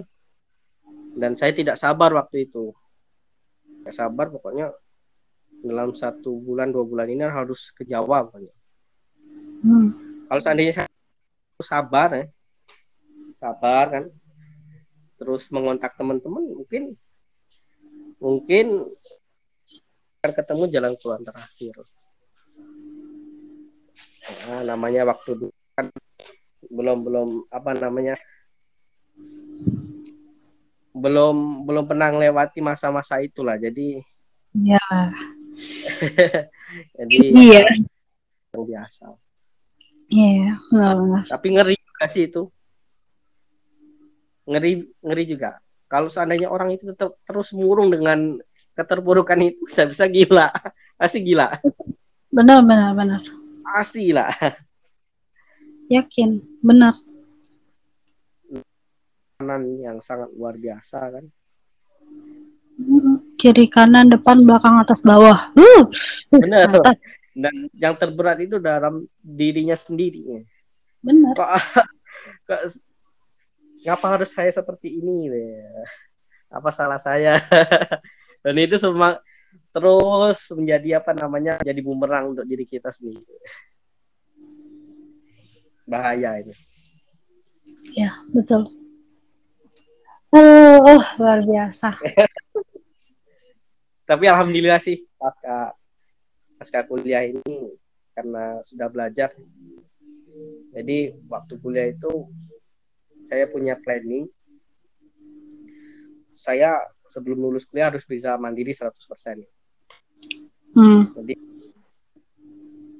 [1.16, 2.76] Dan saya tidak sabar waktu itu.
[3.86, 4.68] Saya sabar pokoknya
[5.64, 8.54] dalam satu bulan dua bulan ini harus ke Jawa pokoknya.
[9.64, 9.88] Hmm.
[10.26, 10.88] Kalau seandainya saya
[11.62, 12.26] sabar ya,
[13.40, 14.04] sabar kan,
[15.16, 16.92] terus mengontak teman-teman, mungkin
[18.20, 18.66] mungkin
[20.20, 21.74] akan ketemu jalan keluar terakhir.
[24.26, 25.86] Nah, namanya waktu kan
[26.66, 28.18] belum belum apa namanya
[30.96, 34.02] belum belum pernah lewati masa-masa itulah jadi
[34.56, 34.82] ya
[36.98, 37.62] jadi iya.
[38.56, 39.14] yang biasa
[40.06, 42.46] Iya, yeah, Tapi ngeri juga sih itu.
[44.46, 45.58] Ngeri ngeri juga.
[45.90, 48.38] Kalau seandainya orang itu tetap terus murung dengan
[48.78, 50.46] keterpurukan itu bisa-bisa gila.
[50.94, 51.58] Pasti gila.
[52.30, 53.22] Benar, benar, benar.
[53.66, 54.30] Pasti gila.
[55.94, 56.30] Yakin,
[56.62, 56.94] benar.
[59.36, 61.24] Kanan yang sangat luar biasa kan.
[63.36, 65.50] Kiri kanan depan belakang atas bawah.
[65.58, 65.84] Uh,
[66.30, 66.70] benar
[67.36, 70.40] dan yang terberat itu dalam dirinya sendiri
[71.04, 71.50] benar kok,
[72.48, 72.60] kok
[73.84, 75.28] ngapa harus saya seperti ini
[76.48, 77.36] apa salah saya
[78.42, 79.20] dan itu semua
[79.76, 83.20] terus menjadi apa namanya jadi bumerang untuk diri kita sendiri.
[85.84, 86.56] Bahaya ini.
[87.92, 88.72] Ya betul.
[90.32, 91.92] Oh, oh luar biasa.
[94.08, 95.76] Tapi alhamdulillah sih pasca
[96.56, 97.76] pasca kuliah ini
[98.16, 99.36] karena sudah belajar.
[100.72, 102.32] Jadi waktu kuliah itu
[103.28, 104.24] saya punya planning.
[106.32, 106.80] Saya
[107.12, 109.55] sebelum lulus kuliah harus bisa mandiri 100%
[110.76, 111.02] hmm.
[111.16, 111.34] jadi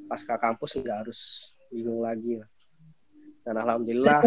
[0.08, 1.20] pasca kampus nggak harus
[1.68, 2.40] bingung lagi
[3.44, 4.24] dan alhamdulillah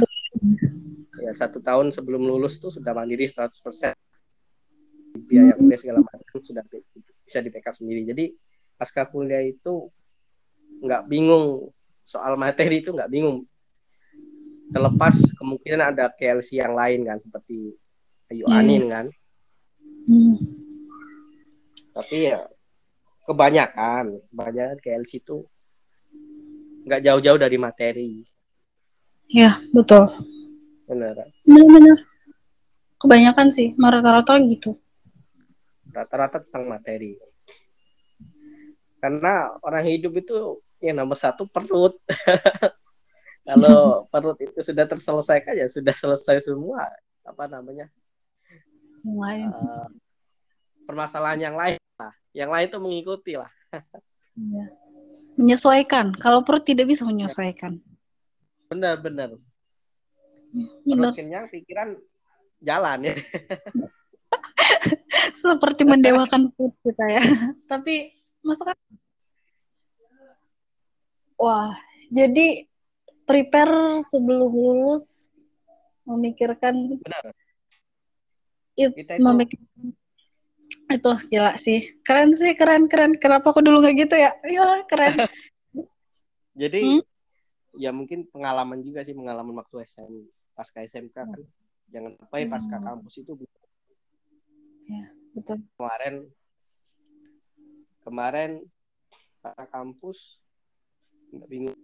[1.20, 3.92] ya satu tahun sebelum lulus tuh sudah mandiri 100%
[5.28, 6.64] biaya kuliah segala macam sudah
[7.26, 8.26] bisa di backup sendiri jadi
[8.80, 9.90] pasca kuliah itu
[10.80, 11.68] nggak bingung
[12.06, 13.44] soal materi itu nggak bingung
[14.70, 17.74] terlepas kemungkinan ada KLC yang lain kan seperti
[18.30, 18.56] Ayu hmm.
[18.56, 19.06] Anin kan
[20.08, 20.38] hmm.
[21.98, 22.46] tapi ya
[23.30, 25.46] kebanyakan kebanyakan KLC itu
[26.90, 28.26] nggak jauh-jauh dari materi.
[29.30, 30.10] Ya betul.
[30.90, 32.02] Benar benar-benar
[32.98, 34.74] kebanyakan sih rata-rata gitu.
[35.94, 37.14] Rata-rata tentang materi.
[38.98, 42.02] Karena orang hidup itu yang nomor satu perut.
[43.48, 46.90] Kalau perut itu sudah terselesaikan ya sudah selesai semua.
[47.22, 47.86] Apa namanya?
[49.06, 49.88] Uh,
[50.90, 53.52] permasalahan yang lain lah yang lain itu mengikuti lah.
[54.40, 54.66] Ya.
[55.36, 56.16] menyesuaikan.
[56.16, 57.76] Kalau perut tidak bisa menyesuaikan.
[58.72, 59.36] Benar benar.
[60.88, 61.12] Benar.
[61.12, 62.00] kenyang pikiran
[62.64, 63.16] jalan ya.
[65.44, 67.24] Seperti mendewakan perut kita ya.
[67.68, 68.72] Tapi masuk
[71.40, 71.72] Wah,
[72.12, 72.68] jadi
[73.24, 75.32] prepare sebelum lulus
[76.04, 77.32] memikirkan Benar.
[78.76, 79.99] It, kita itu memikirkan
[80.90, 81.80] itu gila sih.
[82.02, 83.14] Keren sih keren keren.
[83.22, 84.34] Kenapa aku dulu nggak gitu ya?
[84.42, 85.14] Iya keren.
[86.62, 87.04] Jadi hmm?
[87.78, 90.12] ya mungkin pengalaman juga sih pengalaman waktu SM
[90.58, 91.42] pasca SMK kan.
[91.90, 92.52] Jangan sampai hmm.
[92.52, 93.32] pasca kampus itu
[94.90, 95.58] ya betul.
[95.78, 96.16] Kemarin
[98.02, 98.52] kemarin
[99.46, 100.42] pasca kampus
[101.30, 101.80] nggak bingung.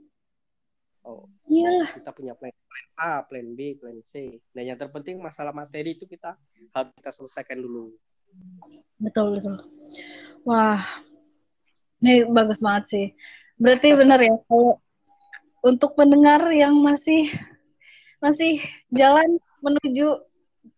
[1.05, 1.93] Oh Iyalah.
[2.01, 4.41] kita punya plan, plan A plan B plan C.
[4.57, 6.33] Nah yang terpenting masalah materi itu kita
[6.73, 7.93] harus kita selesaikan dulu
[8.99, 9.55] betul betul.
[10.45, 10.81] Wah
[12.03, 13.05] ini bagus banget sih.
[13.57, 14.77] Berarti benar ya kalau
[15.65, 17.31] untuk pendengar yang masih
[18.21, 18.61] masih
[18.93, 20.21] jalan menuju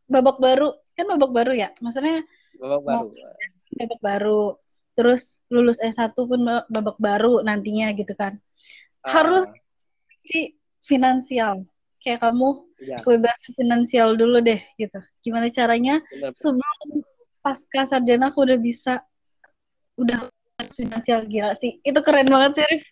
[0.08, 1.70] babak baru kan babak baru ya?
[1.84, 2.24] Maksudnya
[2.58, 3.08] babak baru.
[3.78, 4.44] babak baru
[4.98, 6.42] terus lulus S1 pun
[6.72, 8.40] babak baru nantinya gitu kan.
[9.06, 9.12] Uh.
[9.14, 9.46] harus
[10.26, 11.68] si finansial.
[11.98, 12.98] Kayak kamu ya.
[13.04, 15.00] kebebasan finansial dulu deh gitu.
[15.26, 16.32] Gimana caranya Benar.
[16.32, 17.04] sebelum
[17.48, 19.00] pasca sarjana aku udah bisa
[19.96, 20.28] udah
[20.76, 22.86] finansial gila sih itu keren banget sih Rif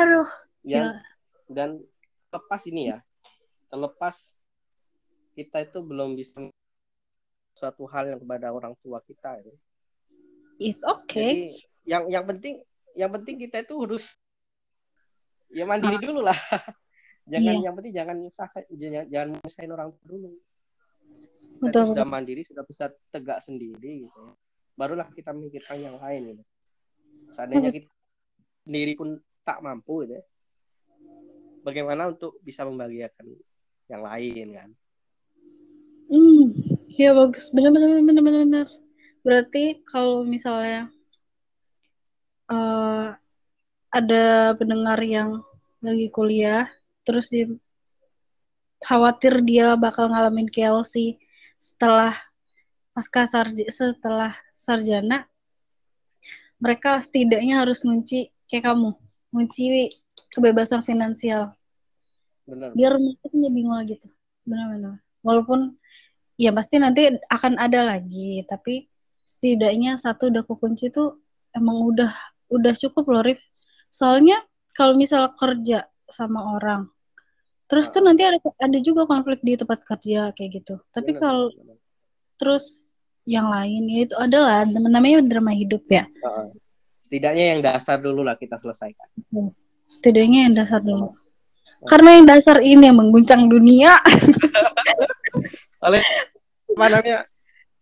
[0.00, 0.28] aduh
[0.64, 0.96] ya,
[1.52, 1.84] dan
[2.32, 3.04] lepas ini ya
[3.68, 4.40] terlepas
[5.36, 6.48] kita itu belum bisa
[7.52, 9.54] suatu hal yang kepada orang tua kita ya.
[10.60, 11.52] It's okay.
[11.52, 12.54] Jadi, yang yang penting
[12.92, 14.16] yang penting kita itu harus
[15.52, 16.00] ya mandiri ah.
[16.00, 16.36] dulu lah.
[17.32, 17.64] jangan iya.
[17.70, 20.30] yang penting jangan nyusah jangan, jangan nyusahin orang tua dulu
[21.62, 24.34] betul, sudah mandiri sudah bisa tegak sendiri gitu ya.
[24.74, 26.42] barulah kita memikirkan yang lain gitu.
[27.30, 27.88] seandainya kita
[28.66, 29.08] sendiri pun
[29.46, 30.24] tak mampu gitu ya.
[31.62, 33.26] bagaimana untuk bisa membahagiakan
[33.86, 34.70] yang lain kan
[36.10, 36.44] hmm
[36.98, 38.68] ya bagus benar benar benar benar benar
[39.22, 40.90] berarti kalau misalnya
[42.50, 43.14] uh,
[43.92, 45.40] ada pendengar yang
[45.78, 46.66] lagi kuliah
[47.06, 47.46] terus dia
[48.82, 51.16] khawatir dia bakal ngalamin KLC
[51.62, 52.18] setelah
[52.90, 55.30] pasca sarja setelah sarjana
[56.58, 58.90] mereka setidaknya harus ngunci kayak kamu
[59.32, 59.88] ngunci
[60.34, 61.54] kebebasan finansial.
[62.44, 62.74] Benar.
[62.74, 64.10] Biar mereka punya bingung gitu
[64.42, 65.78] benar-benar walaupun
[66.34, 68.90] ya pasti nanti akan ada lagi tapi
[69.22, 71.22] setidaknya satu udah kunci tuh
[71.54, 72.10] emang udah
[72.50, 73.38] udah cukup loh Rif.
[73.86, 74.42] Soalnya
[74.74, 76.90] kalau misal kerja sama orang
[77.72, 80.76] terus tuh nanti ada ada juga konflik di tempat kerja kayak gitu.
[80.92, 81.48] Tapi kalau
[82.36, 82.84] terus
[83.24, 86.04] yang lain ya itu adalah namanya drama hidup ya.
[86.20, 86.52] Uh,
[87.08, 89.08] setidaknya yang dasar dulu lah kita selesaikan.
[89.88, 91.16] Setidaknya yang dasar dulu.
[91.88, 93.96] Karena yang dasar ini yang mengguncang dunia.
[95.88, 96.04] Oleh
[96.76, 97.24] namanya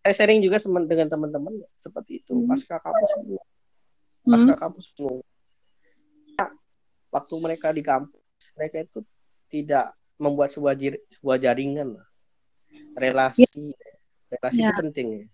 [0.06, 2.32] saya sharing juga dengan teman-teman seperti itu.
[2.38, 2.46] Hmm.
[2.46, 3.42] pasca kampus semua
[4.24, 4.60] pasca hmm.
[4.60, 5.20] kampus semua
[7.10, 8.22] waktu mereka di kampus
[8.56, 8.98] mereka itu
[9.50, 10.78] tidak membuat sebuah
[11.18, 11.98] sebuah jaringan
[12.94, 13.90] relasi ya.
[14.38, 14.70] relasi ya.
[14.70, 15.24] itu penting ya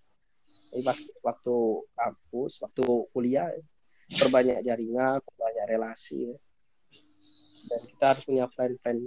[0.85, 1.57] pas waktu
[1.96, 3.48] kampus waktu kuliah
[4.09, 6.37] perbanyak jaringan perbanyak relasi ya.
[7.68, 8.98] dan kita harus punya plan-plan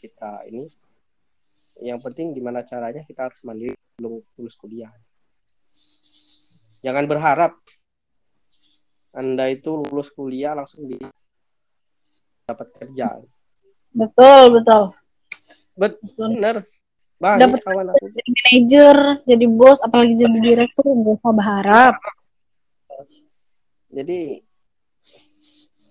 [0.00, 0.64] kita ini
[1.80, 4.92] yang penting gimana caranya kita harus mandiri belum lulus kuliah
[6.84, 7.56] jangan berharap
[9.16, 10.96] anda itu lulus kuliah langsung di
[12.50, 13.06] dapat kerja.
[13.94, 14.82] Betul, betul.
[15.78, 16.66] Benar.
[17.20, 18.06] Banyak dapat kawan aku.
[18.16, 18.96] Jadi manajer,
[19.28, 21.94] jadi bos, apalagi jadi direktur, usah berharap.
[23.92, 24.40] Jadi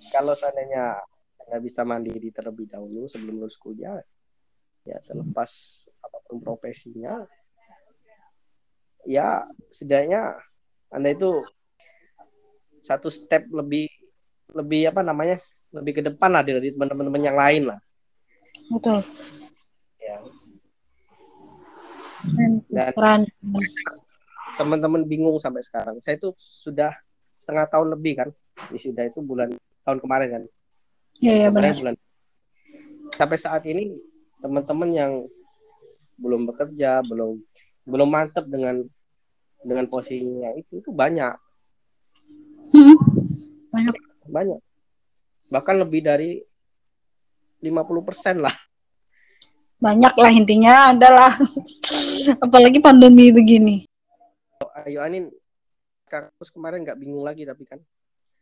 [0.10, 0.98] kalau seandainya
[1.46, 4.02] nggak bisa mandiri terlebih dahulu sebelum lulus kuliah,
[4.86, 7.22] ya terlepas apa pun profesinya,
[9.06, 10.34] ya setidaknya
[10.90, 11.46] anda itu
[12.82, 13.86] satu step lebih
[14.50, 15.38] lebih apa namanya
[15.70, 17.80] lebih ke depan lah dari teman-teman yang lain lah.
[18.74, 19.06] Betul.
[20.02, 20.18] Ya.
[22.70, 23.26] Dan
[24.58, 26.02] teman-teman bingung sampai sekarang.
[26.02, 26.94] Saya itu sudah
[27.38, 28.30] setengah tahun lebih kan.
[28.74, 29.54] Wisuda itu bulan
[29.86, 30.44] tahun kemarin kan.
[31.22, 31.74] Iya, iya benar.
[31.78, 31.96] Bulan.
[33.16, 33.94] Sampai saat ini
[34.42, 35.12] teman-teman yang
[36.20, 37.40] belum bekerja, belum
[37.88, 38.84] belum mantap dengan
[39.64, 41.34] dengan posisinya itu itu banyak.
[42.76, 42.98] Hmm.
[43.72, 43.96] Banyak.
[44.30, 44.60] Banyak
[45.50, 46.40] bahkan lebih dari
[47.60, 48.56] 50% lah.
[49.80, 51.36] Banyak lah intinya adalah
[52.46, 53.84] apalagi pandemi begini.
[54.86, 55.28] Ayo Anin,
[56.08, 57.80] kampus kemarin nggak bingung lagi tapi kan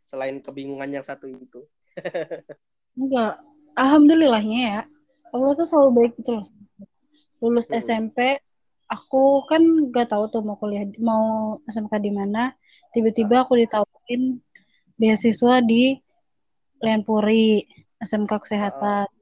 [0.06, 1.66] selain kebingungan yang satu itu.
[2.98, 3.38] Enggak,
[3.76, 4.82] alhamdulillahnya ya.
[5.28, 6.46] Allah tuh selalu baik gitu loh.
[7.38, 7.78] Lulus hmm.
[7.78, 8.18] SMP,
[8.88, 12.50] aku kan nggak tahu tuh mau kuliah mau SMK di mana.
[12.90, 14.40] Tiba-tiba aku ditawarin
[14.98, 16.00] beasiswa di
[16.84, 17.66] Lenpuri,
[18.02, 19.06] SMK Kesehatan.
[19.06, 19.16] Oh.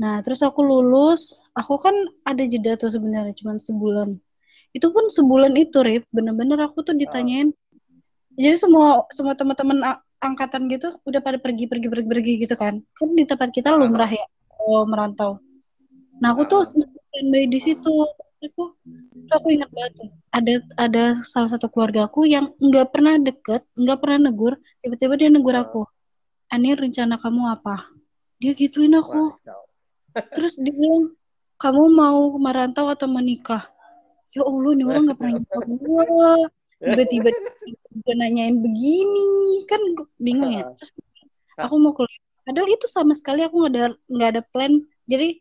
[0.00, 4.18] Nah, terus aku lulus, aku kan ada jeda tuh sebenarnya cuma sebulan.
[4.72, 6.08] itu pun sebulan itu Rip.
[6.08, 7.52] Bener-bener aku tuh ditanyain.
[8.40, 12.80] Jadi semua semua teman-teman angkatan gitu udah pada pergi pergi pergi pergi gitu kan.
[12.96, 14.24] Kan di tempat kita lumrah ya
[14.64, 15.44] oh, merantau.
[16.24, 17.92] Nah aku tuh standby di situ.
[18.40, 18.72] Aku
[19.30, 19.92] aku ingat banget
[20.34, 25.30] ada ada salah satu keluarga aku yang nggak pernah deket nggak pernah negur tiba-tiba dia
[25.30, 25.86] negur aku
[26.52, 27.88] Ani rencana kamu apa?
[28.36, 29.32] Dia gituin aku.
[30.36, 31.16] Terus dia bilang
[31.56, 33.72] kamu mau merantau atau menikah?
[34.36, 36.32] Ya allah nih orang nggak pernah jawab gua.
[36.76, 37.28] Tiba-tiba
[38.04, 39.80] dia nanyain begini kan
[40.20, 40.68] bingung ya.
[40.76, 40.92] Terus
[41.56, 42.20] aku mau kuliah.
[42.44, 44.72] Padahal itu sama sekali aku nggak ada nggak ada plan.
[45.08, 45.40] Jadi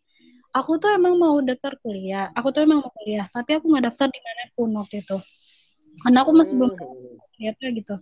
[0.55, 2.31] aku tuh emang mau daftar kuliah.
[2.39, 5.17] Aku tuh emang mau kuliah tapi aku nggak daftar di mana pun waktu itu.
[6.07, 6.93] Karena aku masih belum tahu
[7.35, 7.95] kuliah apa gitu.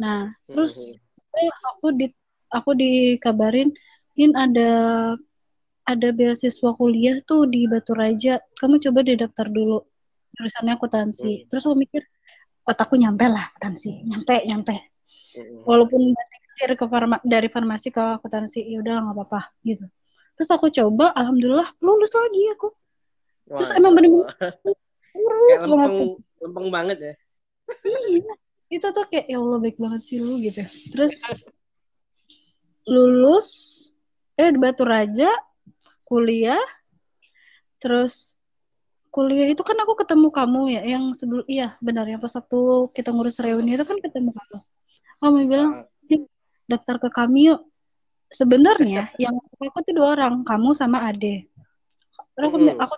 [0.00, 0.96] Nah terus
[1.36, 2.06] eh, aku di
[2.50, 3.70] aku dikabarin
[4.18, 4.70] in ada
[5.86, 8.38] ada beasiswa kuliah tuh di Batu Raja.
[8.58, 9.82] Kamu coba deh daftar dulu.
[10.38, 11.50] Jurusannya akuntansi.
[11.50, 12.02] Terus aku mikir
[12.62, 14.74] otakku nyampe lah akuntansi nyampe nyampe.
[15.66, 19.86] Walaupun setir ke farma, dari farmasi ke akuntansi ya udah nggak apa-apa gitu.
[20.38, 22.68] Terus aku coba alhamdulillah lulus lagi aku.
[23.58, 24.30] Terus emang bener-bener
[25.50, 25.90] kayak banget
[26.40, 27.14] lempeng banget ya.
[27.82, 28.34] Iya
[28.70, 30.62] itu tuh kayak ya Allah baik banget sih lu gitu.
[30.94, 31.18] Terus
[32.90, 33.48] lulus
[34.34, 35.30] eh di Batu Raja
[36.02, 36.58] kuliah.
[37.78, 38.34] Terus
[39.14, 42.60] kuliah itu kan aku ketemu kamu ya yang sebelum iya benar ya pas waktu
[42.94, 44.58] kita ngurus reuni itu kan ketemu kamu.
[45.22, 45.72] Kamu bilang
[46.10, 46.22] "Dik,
[46.66, 47.62] daftar ke kami yuk.
[48.30, 51.50] Sebenarnya yang aku tuh dua orang kamu sama Ade.
[52.34, 52.78] Terus aku, Hmm.
[52.78, 52.94] aku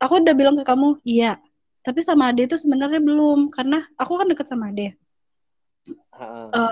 [0.00, 1.38] aku udah bilang ke kamu iya.
[1.82, 4.94] Tapi sama Ade itu sebenarnya belum karena aku kan deket sama Ade.
[6.14, 6.70] Heeh.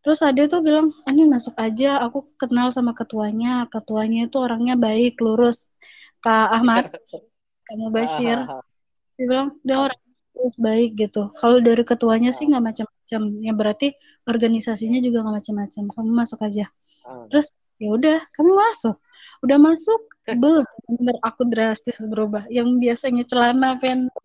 [0.00, 3.68] Terus Ade tuh bilang, Ani masuk aja, aku kenal sama ketuanya.
[3.68, 5.68] Ketuanya itu orangnya baik, lurus.
[6.24, 6.88] Kak Ahmad,
[7.68, 8.38] kamu Bashir.
[9.20, 10.00] Dia bilang, dia orang
[10.32, 11.28] lurus baik gitu.
[11.36, 13.22] Kalau dari ketuanya sih nggak macam-macam.
[13.44, 13.88] Ya berarti
[14.24, 15.82] organisasinya juga nggak macam-macam.
[15.92, 16.64] Kamu masuk aja.
[17.04, 17.28] Ah.
[17.28, 18.96] Terus ya udah, kamu masuk.
[19.44, 20.00] Udah masuk,
[20.36, 22.48] beuh, bener aku drastis berubah.
[22.48, 24.16] Yang biasanya celana pendek,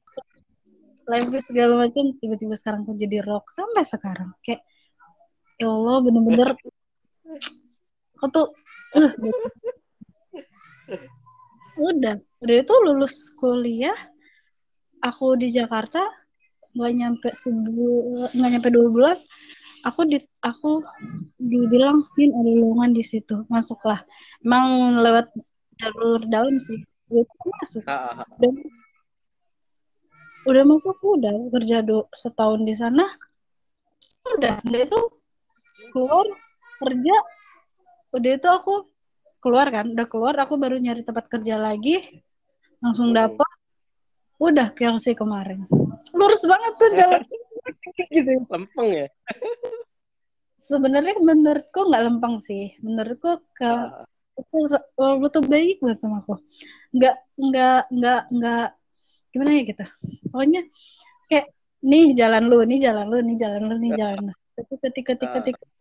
[1.07, 4.31] levis segala macam, tiba-tiba sekarang aku jadi rok sampai sekarang.
[4.39, 4.63] Kayak
[5.55, 6.49] ya Allah bener-bener
[8.15, 8.47] aku tuh
[8.95, 9.11] uh,
[11.79, 13.95] udah udah itu lulus kuliah
[15.03, 16.03] aku di Jakarta
[16.75, 19.17] nggak nyampe sebulan nggak nyampe dua bulan
[19.85, 20.81] aku di aku
[21.37, 24.01] dibilang Min ada lowongan di situ masuklah.
[24.41, 25.29] Emang lewat
[25.77, 27.21] jalur dalam sih tuh
[27.61, 27.85] masuk.
[27.85, 28.57] Ah, ah, dan
[30.49, 33.05] udah masuk udah kerja do, setahun di sana
[34.25, 35.01] udah udah itu
[35.95, 36.27] keluar
[36.83, 37.15] kerja.
[38.11, 38.83] Udah itu aku
[39.39, 42.03] keluar kan udah keluar aku baru nyari tempat kerja lagi.
[42.83, 43.17] Langsung Hmm.
[43.23, 43.49] dapet.
[44.35, 45.63] Udah KLC kemarin.
[46.11, 47.21] Lurus banget tuh jalan.
[48.11, 48.43] Gitu.
[48.51, 49.07] Lempeng ya?
[50.59, 52.75] Sebenarnya menurutku nggak lempeng sih.
[52.83, 54.03] Menurutku ke Ah,
[54.35, 54.57] itu
[54.99, 56.35] lu tuh baik banget sama aku.
[56.91, 58.67] Nggak nggak nggak nggak
[59.31, 59.85] gimana ya gitu.
[60.27, 60.61] Pokoknya
[61.31, 61.47] kayak
[61.85, 64.33] nih jalan lu nih jalan lu nih jalan lu nih jalan lu.
[64.83, 65.55] Ketik ketik ketik.
[65.55, 65.74] Ah.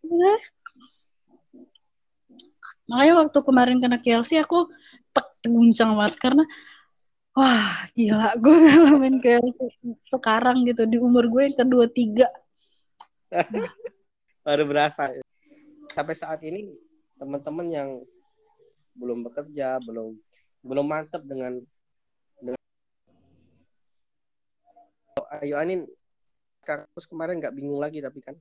[2.84, 4.68] Makanya waktu kemarin kena KLC aku
[5.14, 6.44] tek guncang banget karena
[7.34, 9.58] wah gila gue ngalamin KLC
[10.04, 12.28] sekarang gitu di umur gue yang kedua tiga
[14.46, 15.10] baru berasa
[15.96, 16.76] sampai saat ini
[17.16, 17.90] teman-teman yang
[18.94, 20.14] belum bekerja belum
[20.64, 21.60] belum mantap dengan
[22.40, 22.60] dengan
[25.42, 25.84] ayo Anin.
[26.64, 28.32] Kampus kemarin nggak bingung lagi tapi kan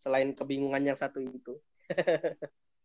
[0.00, 1.60] selain kebingungan yang satu itu.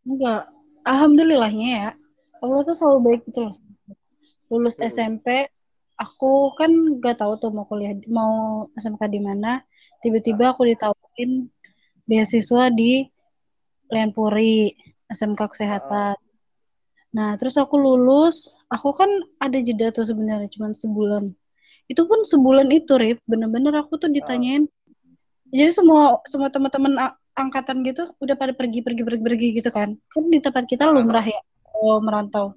[0.04, 0.52] Enggak.
[0.86, 1.90] Alhamdulillahnya ya
[2.38, 3.54] Allah tuh selalu baik gitu loh
[4.46, 4.86] lulus Hmm.
[4.86, 5.50] SMP
[5.98, 6.70] aku kan
[7.02, 9.64] gak tahu tuh mau kuliah mau SMK di mana.
[10.04, 11.48] Tiba-tiba aku ditawarin
[12.06, 13.08] beasiswa di
[13.90, 14.76] Lenpuri
[15.10, 16.14] SMK kesehatan.
[17.16, 19.08] Nah terus aku lulus aku kan
[19.40, 21.32] ada jeda tuh sebenarnya cuma sebulan.
[21.90, 23.24] Itu pun sebulan itu Rip.
[23.24, 24.68] Bener-bener aku tuh ditanyain
[25.56, 29.96] jadi semua semua teman-teman angkatan gitu udah pada pergi pergi pergi pergi gitu kan.
[30.12, 31.40] Kan di tempat kita lumrah ya
[31.76, 32.52] oh, merantau.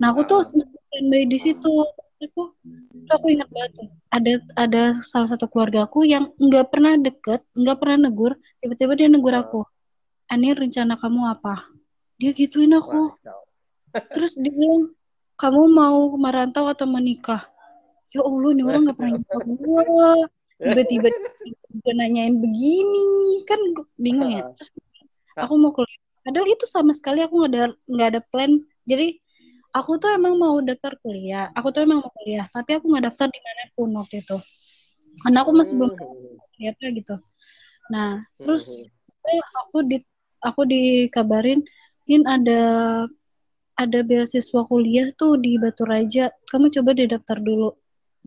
[0.00, 1.74] Nah aku tuh standby di situ.
[2.20, 2.52] Aku
[3.08, 8.36] aku ingat banget ada ada salah satu keluargaku yang nggak pernah deket nggak pernah negur
[8.60, 9.64] tiba-tiba dia negur aku
[10.30, 11.66] Ani rencana kamu apa?
[12.20, 13.10] Dia gituin aku.
[14.14, 14.94] Terus dia bilang
[15.34, 17.50] kamu mau merantau atau menikah?
[18.14, 19.18] Ya Allah nih orang nggak pernah
[20.60, 21.08] tiba-tiba
[21.70, 24.42] dia nanyain begini kan gua bingung ya.
[24.58, 24.70] Terus
[25.38, 26.02] aku mau kuliah.
[26.26, 28.52] Padahal itu sama sekali aku nggak ada nggak ada plan.
[28.84, 29.16] Jadi
[29.70, 31.48] aku tuh emang mau daftar kuliah.
[31.54, 32.44] Aku tuh emang mau kuliah.
[32.50, 34.36] Tapi aku nggak daftar di mana pun waktu itu.
[35.22, 36.12] Karena aku masih belum tahu
[36.58, 37.14] kuliah apa gitu.
[37.94, 38.10] Nah
[38.42, 38.64] terus
[39.26, 39.96] eh, aku di
[40.42, 41.62] aku dikabarin
[42.10, 42.62] in ada
[43.78, 46.28] ada beasiswa kuliah tuh di Batu Raja.
[46.50, 47.72] Kamu coba deh daftar dulu.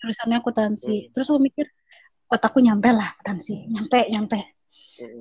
[0.01, 0.95] Jurusannya akuntansi.
[0.97, 1.09] Hmm.
[1.13, 1.69] terus aku mikir
[2.33, 3.69] otakku nyampe lah akuntansi.
[3.69, 4.39] Nyampe nyampe.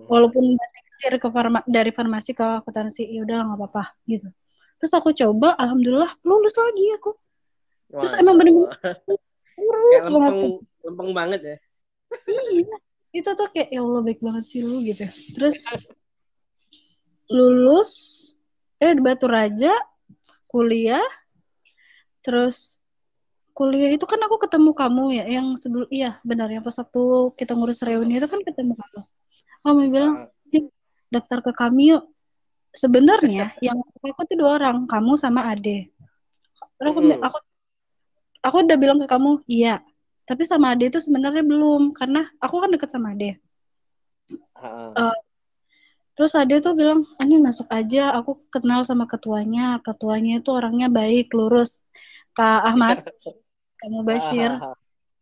[0.08, 0.56] Walaupun
[1.02, 4.32] dari ke farma, dari farmasi ke akuntansi ya udah nggak apa-apa gitu.
[4.80, 7.12] Terus aku coba alhamdulillah lulus lagi aku.
[7.92, 8.72] Terus emang bener-bener
[9.62, 10.32] lurus banget
[10.82, 11.56] lempeng banget ya.
[12.28, 12.76] iya
[13.12, 15.06] itu tuh kayak ya Allah baik banget sih lu gitu.
[15.36, 15.62] Terus
[17.30, 17.90] lulus
[18.82, 19.70] eh di Batu Raja
[20.50, 21.04] kuliah.
[22.26, 22.81] Terus
[23.62, 27.02] kuliah itu kan aku ketemu kamu ya yang sebelum iya benar ya pas waktu
[27.38, 29.00] kita ngurus reuni itu kan ketemu kamu.
[29.62, 30.14] Kamu bilang
[30.50, 30.66] "Dik,
[31.14, 32.10] daftar ke kami yuk.
[32.74, 35.94] Sebenarnya yang aku tuh dua orang kamu sama Ade.
[36.74, 37.22] Terus aku, Mm-mm.
[37.22, 37.38] aku
[38.42, 39.78] aku udah bilang ke kamu iya.
[40.26, 43.38] Tapi sama Ade itu sebenarnya belum karena aku kan deket sama Ade.
[44.98, 45.14] Ah,
[46.18, 49.80] Terus Ade tuh bilang, Ani masuk aja, aku kenal sama ketuanya.
[49.80, 51.80] Ketuanya itu orangnya baik, lurus.
[52.36, 53.00] Kak Ahmad,
[53.82, 54.52] kamu Bashir.
[54.62, 54.78] ah,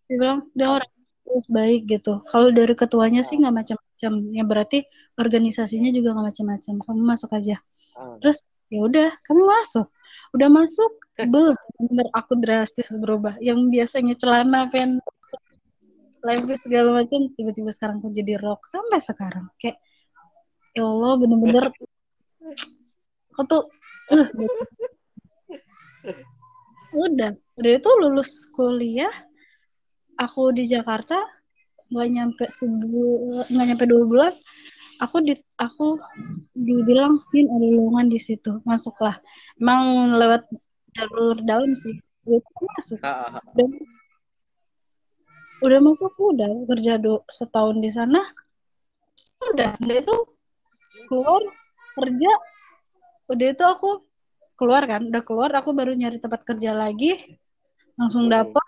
[0.07, 0.91] Dia bilang, dia orang
[1.25, 2.21] lurus baik gitu.
[2.29, 4.13] Kalau dari ketuanya sih nggak macam-macam.
[4.37, 4.85] Ya berarti
[5.17, 6.75] organisasinya juga nggak macam-macam.
[6.85, 7.57] Kamu masuk aja.
[7.97, 8.21] ah.
[8.21, 9.89] Terus ya udah, kamu masuk.
[10.37, 10.93] Udah masuk,
[11.33, 13.41] beuh, bener aku drastis berubah.
[13.41, 15.01] Yang biasanya celana pen
[16.21, 19.81] levis segala macam tiba-tiba sekarang aku jadi rok sampai sekarang kayak
[20.77, 21.73] ya Allah bener-bener
[23.33, 23.65] aku tuh
[24.13, 24.29] uh.
[26.95, 27.33] udah.
[27.61, 29.13] Udah itu lulus kuliah
[30.21, 31.17] aku di Jakarta
[31.91, 34.35] nggak nyampe sebulan nggak nyampe dua bulan
[35.03, 35.99] aku di aku
[36.55, 39.17] dibilang Min ada lowongan di situ masuklah.
[39.57, 40.45] Emang lewat
[40.95, 42.43] jalur dalam sih tuh
[42.77, 43.01] masuk.
[43.03, 43.73] Ah, ah, dan
[45.61, 48.21] udah masuk aku udah kerja do, setahun di sana
[49.53, 50.17] udah udah itu
[51.09, 51.43] keluar
[51.97, 52.33] kerja
[53.29, 53.91] udah itu aku
[54.61, 57.17] keluar kan udah keluar aku baru nyari tempat kerja lagi
[57.97, 58.61] langsung dapet.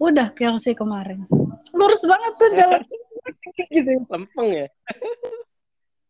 [0.00, 1.28] Udah KLC kemarin.
[1.76, 2.82] Lurus banget tuh jalan.
[3.54, 4.02] Gitu.
[4.10, 4.66] Lempeng ya.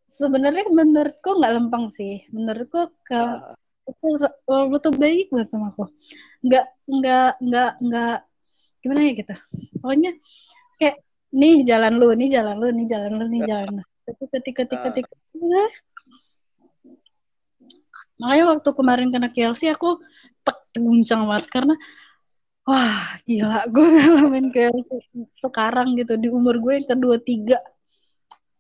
[0.07, 2.23] sebenarnya menurutku nggak lempeng sih.
[2.31, 4.07] Menurutku ke Ah, itu
[4.49, 5.91] lu tuh baik banget sama aku.
[6.47, 8.17] Nggak nggak nggak nggak
[8.81, 9.35] gimana ya gitu.
[9.83, 10.11] Pokoknya
[10.81, 10.97] kayak
[11.35, 13.83] nih jalan lu nih jalan lu nih jalan lu nih jalan lu.
[14.05, 14.85] Ketik ketik ketik Ah.
[14.89, 15.05] ketik.
[15.39, 15.71] Nah.
[18.21, 19.99] Makanya waktu kemarin kena KLC aku
[20.45, 21.75] tek guncang banget karena
[22.65, 24.89] wah gila gue ngalamin KLC
[25.35, 27.59] sekarang gitu di umur gue yang kedua tiga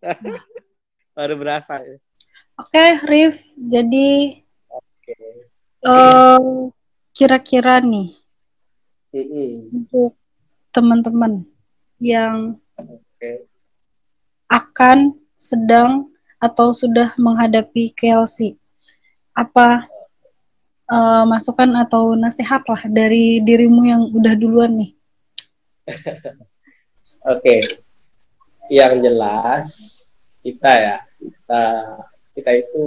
[1.16, 1.78] baru berasa.
[1.80, 1.96] ya.
[2.58, 4.34] oke Rif jadi
[4.68, 5.14] Oke.
[5.86, 6.40] eh,
[7.14, 8.10] kira-kira nih
[9.14, 9.70] Mm-mm.
[9.70, 10.18] untuk
[10.74, 11.46] teman-teman
[12.02, 13.46] yang Oke.
[14.50, 16.10] akan sedang
[16.42, 18.58] atau sudah menghadapi KLC
[19.34, 19.86] apa
[20.88, 24.94] eh, masukan atau nasihat lah dari dirimu yang udah duluan nih
[27.24, 27.60] Oke.
[28.68, 29.68] Yang jelas
[30.44, 31.64] kita ya, kita
[32.36, 32.84] kita itu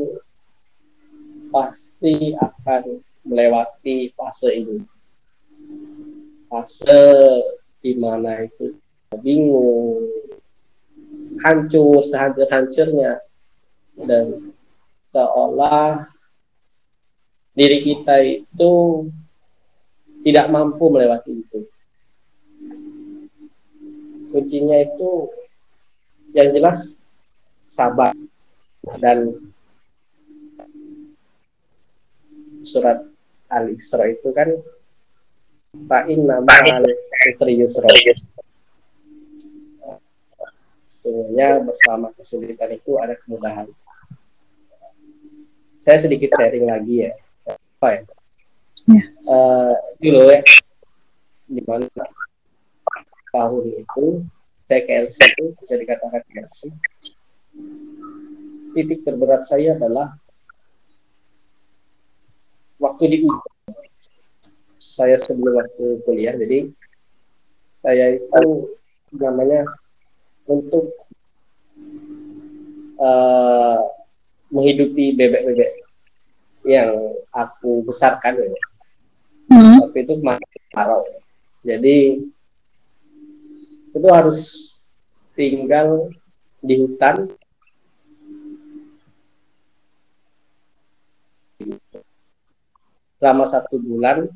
[1.54, 4.82] pasti akan melewati fase ini.
[6.50, 7.02] Fase
[7.82, 8.78] di mana itu
[9.22, 10.06] bingung,
[11.46, 13.22] hancur, sehancur-hancurnya
[14.06, 14.54] dan
[15.06, 16.10] seolah
[17.58, 18.74] diri kita itu
[20.22, 21.66] tidak mampu melewati itu
[24.30, 25.34] kuncinya itu
[26.38, 27.02] yang jelas
[27.66, 28.14] sabar
[29.02, 29.34] dan
[32.62, 33.02] surat
[33.50, 34.54] al isra itu kan
[35.90, 36.46] fa'in nama
[36.78, 36.86] al
[37.50, 37.90] yusra
[40.88, 43.70] Sesungguhnya bersama kesulitan itu ada kemudahan.
[45.78, 47.14] Saya sedikit sharing lagi ya.
[47.78, 48.02] Apa ya?
[48.90, 49.04] Ya.
[49.06, 50.42] Eh, dulu ya,
[51.46, 51.86] di mana
[53.30, 54.26] tahun itu
[54.66, 56.74] saya KLC itu bisa dikatakan KLC.
[58.74, 60.18] Titik terberat saya adalah
[62.82, 63.18] waktu di
[64.82, 66.74] saya sebelum waktu kuliah jadi
[67.86, 68.74] saya itu
[69.14, 69.70] namanya
[70.50, 70.90] untuk
[72.98, 73.80] eh,
[74.50, 75.87] menghidupi bebek-bebek
[76.68, 76.92] yang
[77.32, 78.52] aku besarkan ya.
[79.48, 79.80] Hmm.
[79.80, 81.02] tapi itu kemarin kemarau
[81.64, 81.98] jadi
[83.96, 84.40] itu harus
[85.34, 86.12] tinggal
[86.60, 87.32] di hutan
[93.18, 94.28] selama satu bulan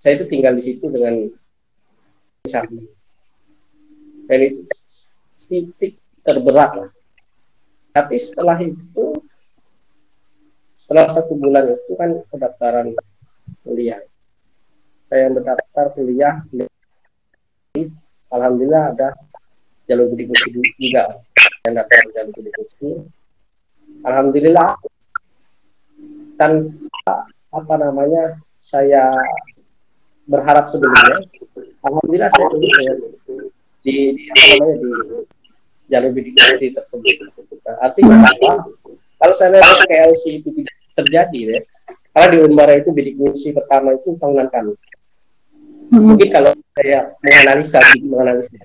[0.00, 1.14] saya itu tinggal di situ dengan
[2.42, 2.88] misalnya
[4.26, 4.60] dan itu
[5.46, 6.90] titik terberat lah
[7.92, 9.11] tapi setelah itu
[10.92, 12.92] setelah satu bulan itu kan pendaftaran
[13.64, 13.96] kuliah.
[15.08, 16.44] Saya mendaftar kuliah
[18.28, 19.08] alhamdulillah ada
[19.88, 20.36] jalur bidik
[20.76, 21.16] juga.
[21.64, 22.56] Yang daftar jalur bidik
[24.04, 24.68] alhamdulillah
[26.36, 27.14] tanpa
[27.56, 29.08] apa namanya saya
[30.28, 31.24] berharap sebelumnya
[31.88, 32.92] alhamdulillah saya lulus ya
[33.80, 34.90] di, di apa namanya di
[35.88, 37.16] jalur bidik tersebut.
[37.80, 38.76] Artinya apa?
[39.16, 41.60] Kalau saya lihat KLC itu tidak terjadi ya
[42.12, 44.76] karena di Unbara itu bidik misi pertama itu bangunan kami.
[45.92, 46.12] Hmm.
[46.12, 48.56] mungkin kalau saya menganalisa menganalisa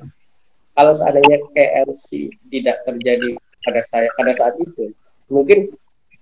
[0.71, 4.95] kalau seandainya KLC tidak terjadi pada saya pada saat itu
[5.28, 5.67] mungkin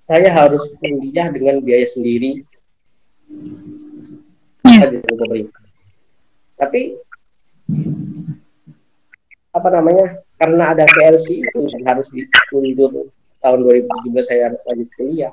[0.06, 2.46] saya harus kuliah dengan biaya sendiri.
[4.66, 5.02] Yeah.
[5.02, 5.66] pemerintah
[6.56, 6.96] tapi
[9.56, 13.08] apa namanya karena ada KLC itu harus diundur
[13.40, 15.32] tahun 2017 saya lanjut kuliah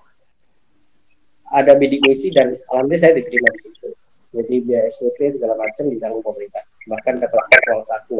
[1.52, 3.88] ada bidik misi dan alhamdulillah saya diterima di situ.
[4.32, 6.64] Jadi biaya SPP segala macam ditanggung pemerintah.
[6.88, 8.16] Bahkan dapat uang satu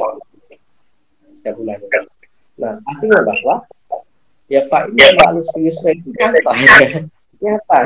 [1.32, 1.80] setiap bulan.
[2.60, 3.64] Nah artinya bahwa
[4.52, 6.52] ya Pak ini Yusra itu nyata.
[7.42, 7.78] Nyata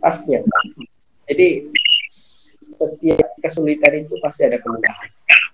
[0.00, 0.40] pastinya.
[1.28, 1.68] Jadi
[2.08, 5.08] setiap kesulitan itu pasti ada kemudahan.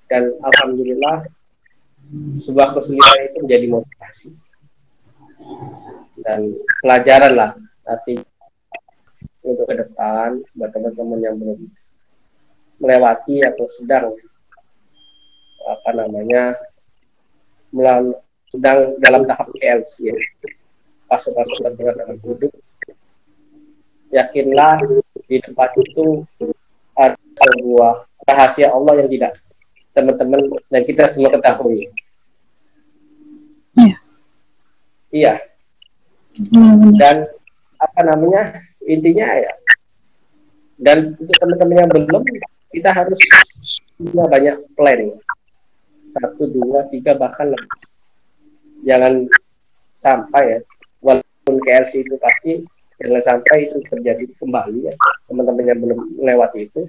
[0.07, 1.27] Dan alhamdulillah
[2.39, 4.31] sebuah kesulitan itu menjadi motivasi.
[6.23, 7.51] Dan pelajaran lah
[7.85, 8.17] nanti
[9.47, 11.61] untuk ke depan buat teman-teman yang belum
[12.83, 14.13] melewati atau sedang
[15.67, 16.59] apa namanya
[17.71, 20.17] melalui sedang dalam tahap PLC ya.
[21.11, 22.53] fase-fase terberat dalam hidup
[24.15, 24.79] yakinlah
[25.27, 26.23] di depan itu
[26.95, 29.33] ada sebuah rahasia Allah yang tidak
[29.95, 30.41] teman-teman
[30.71, 31.91] dan kita semua ketahui
[35.17, 35.35] Iya.
[36.53, 36.93] Hmm.
[36.93, 37.25] Dan
[37.81, 39.53] apa namanya intinya ya.
[40.77, 42.23] Dan untuk teman-teman yang belum,
[42.73, 43.21] kita harus
[43.97, 45.13] punya banyak planning.
[46.13, 47.71] Satu, dua, tiga bahkan lebih.
[48.85, 49.27] Jangan
[49.91, 50.59] sampai ya,
[51.01, 52.53] walaupun KLC itu pasti
[52.97, 54.95] jangan sampai itu terjadi kembali ya
[55.29, 56.83] teman-teman yang belum melewati itu.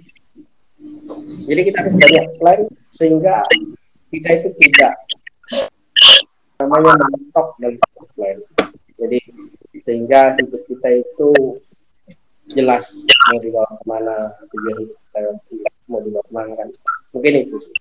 [1.48, 2.60] Jadi kita harus banyak plan
[2.93, 3.41] sehingga
[4.14, 4.93] kita itu tidak
[6.64, 7.78] namanya mentok dari
[8.16, 8.38] lain.
[8.98, 9.20] Jadi
[9.84, 11.30] sehingga hidup kita itu
[12.58, 14.16] jelas mau dibawa ke mana
[14.49, 15.20] tujuan kita
[15.86, 16.70] mau dibawa ke mana kan.
[17.14, 17.74] Mungkin itu sih.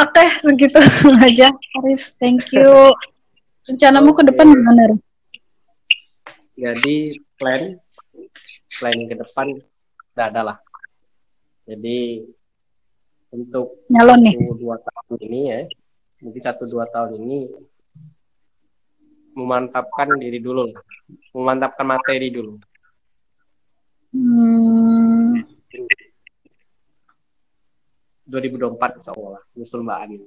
[0.00, 0.80] Oke, segitu
[1.26, 1.48] aja
[1.80, 2.12] Arif.
[2.20, 2.92] Thank you.
[3.68, 4.96] Rencanamu ke depan gimana?
[6.56, 7.80] Jadi plan
[8.76, 9.46] plan ke depan
[10.16, 10.56] udah ada lah.
[11.64, 12.24] Jadi
[13.30, 14.34] untuk Nyalon nih.
[14.58, 15.60] dua tahun ini ya,
[16.20, 17.46] mungkin satu dua tahun ini
[19.38, 20.74] memantapkan diri dulu
[21.32, 22.58] memantapkan materi dulu
[24.14, 25.44] hmm.
[28.30, 30.16] 2024 insya Allah nyusul Mbak Ani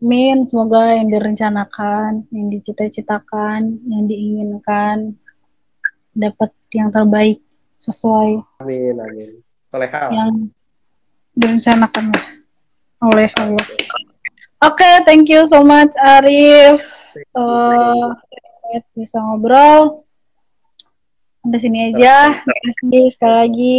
[0.00, 5.14] Min, semoga yang direncanakan, yang dicita-citakan, yang diinginkan
[6.16, 7.38] dapat yang terbaik
[7.78, 8.42] sesuai.
[8.64, 9.30] Amin, amin.
[9.62, 10.10] Soleha.
[10.10, 10.50] Yang
[11.38, 12.10] direncanakan
[13.06, 13.66] oleh Allah.
[14.60, 16.84] Oke, okay, thank you so much Arif.
[17.32, 18.12] Uh,
[18.92, 20.04] bisa ngobrol.
[21.40, 22.36] Sampai sini aja.
[22.36, 23.76] Terima kasih sekali lagi.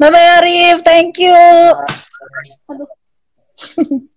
[0.00, 1.36] Bye bye Arif, thank you.
[2.72, 2.88] Aduh.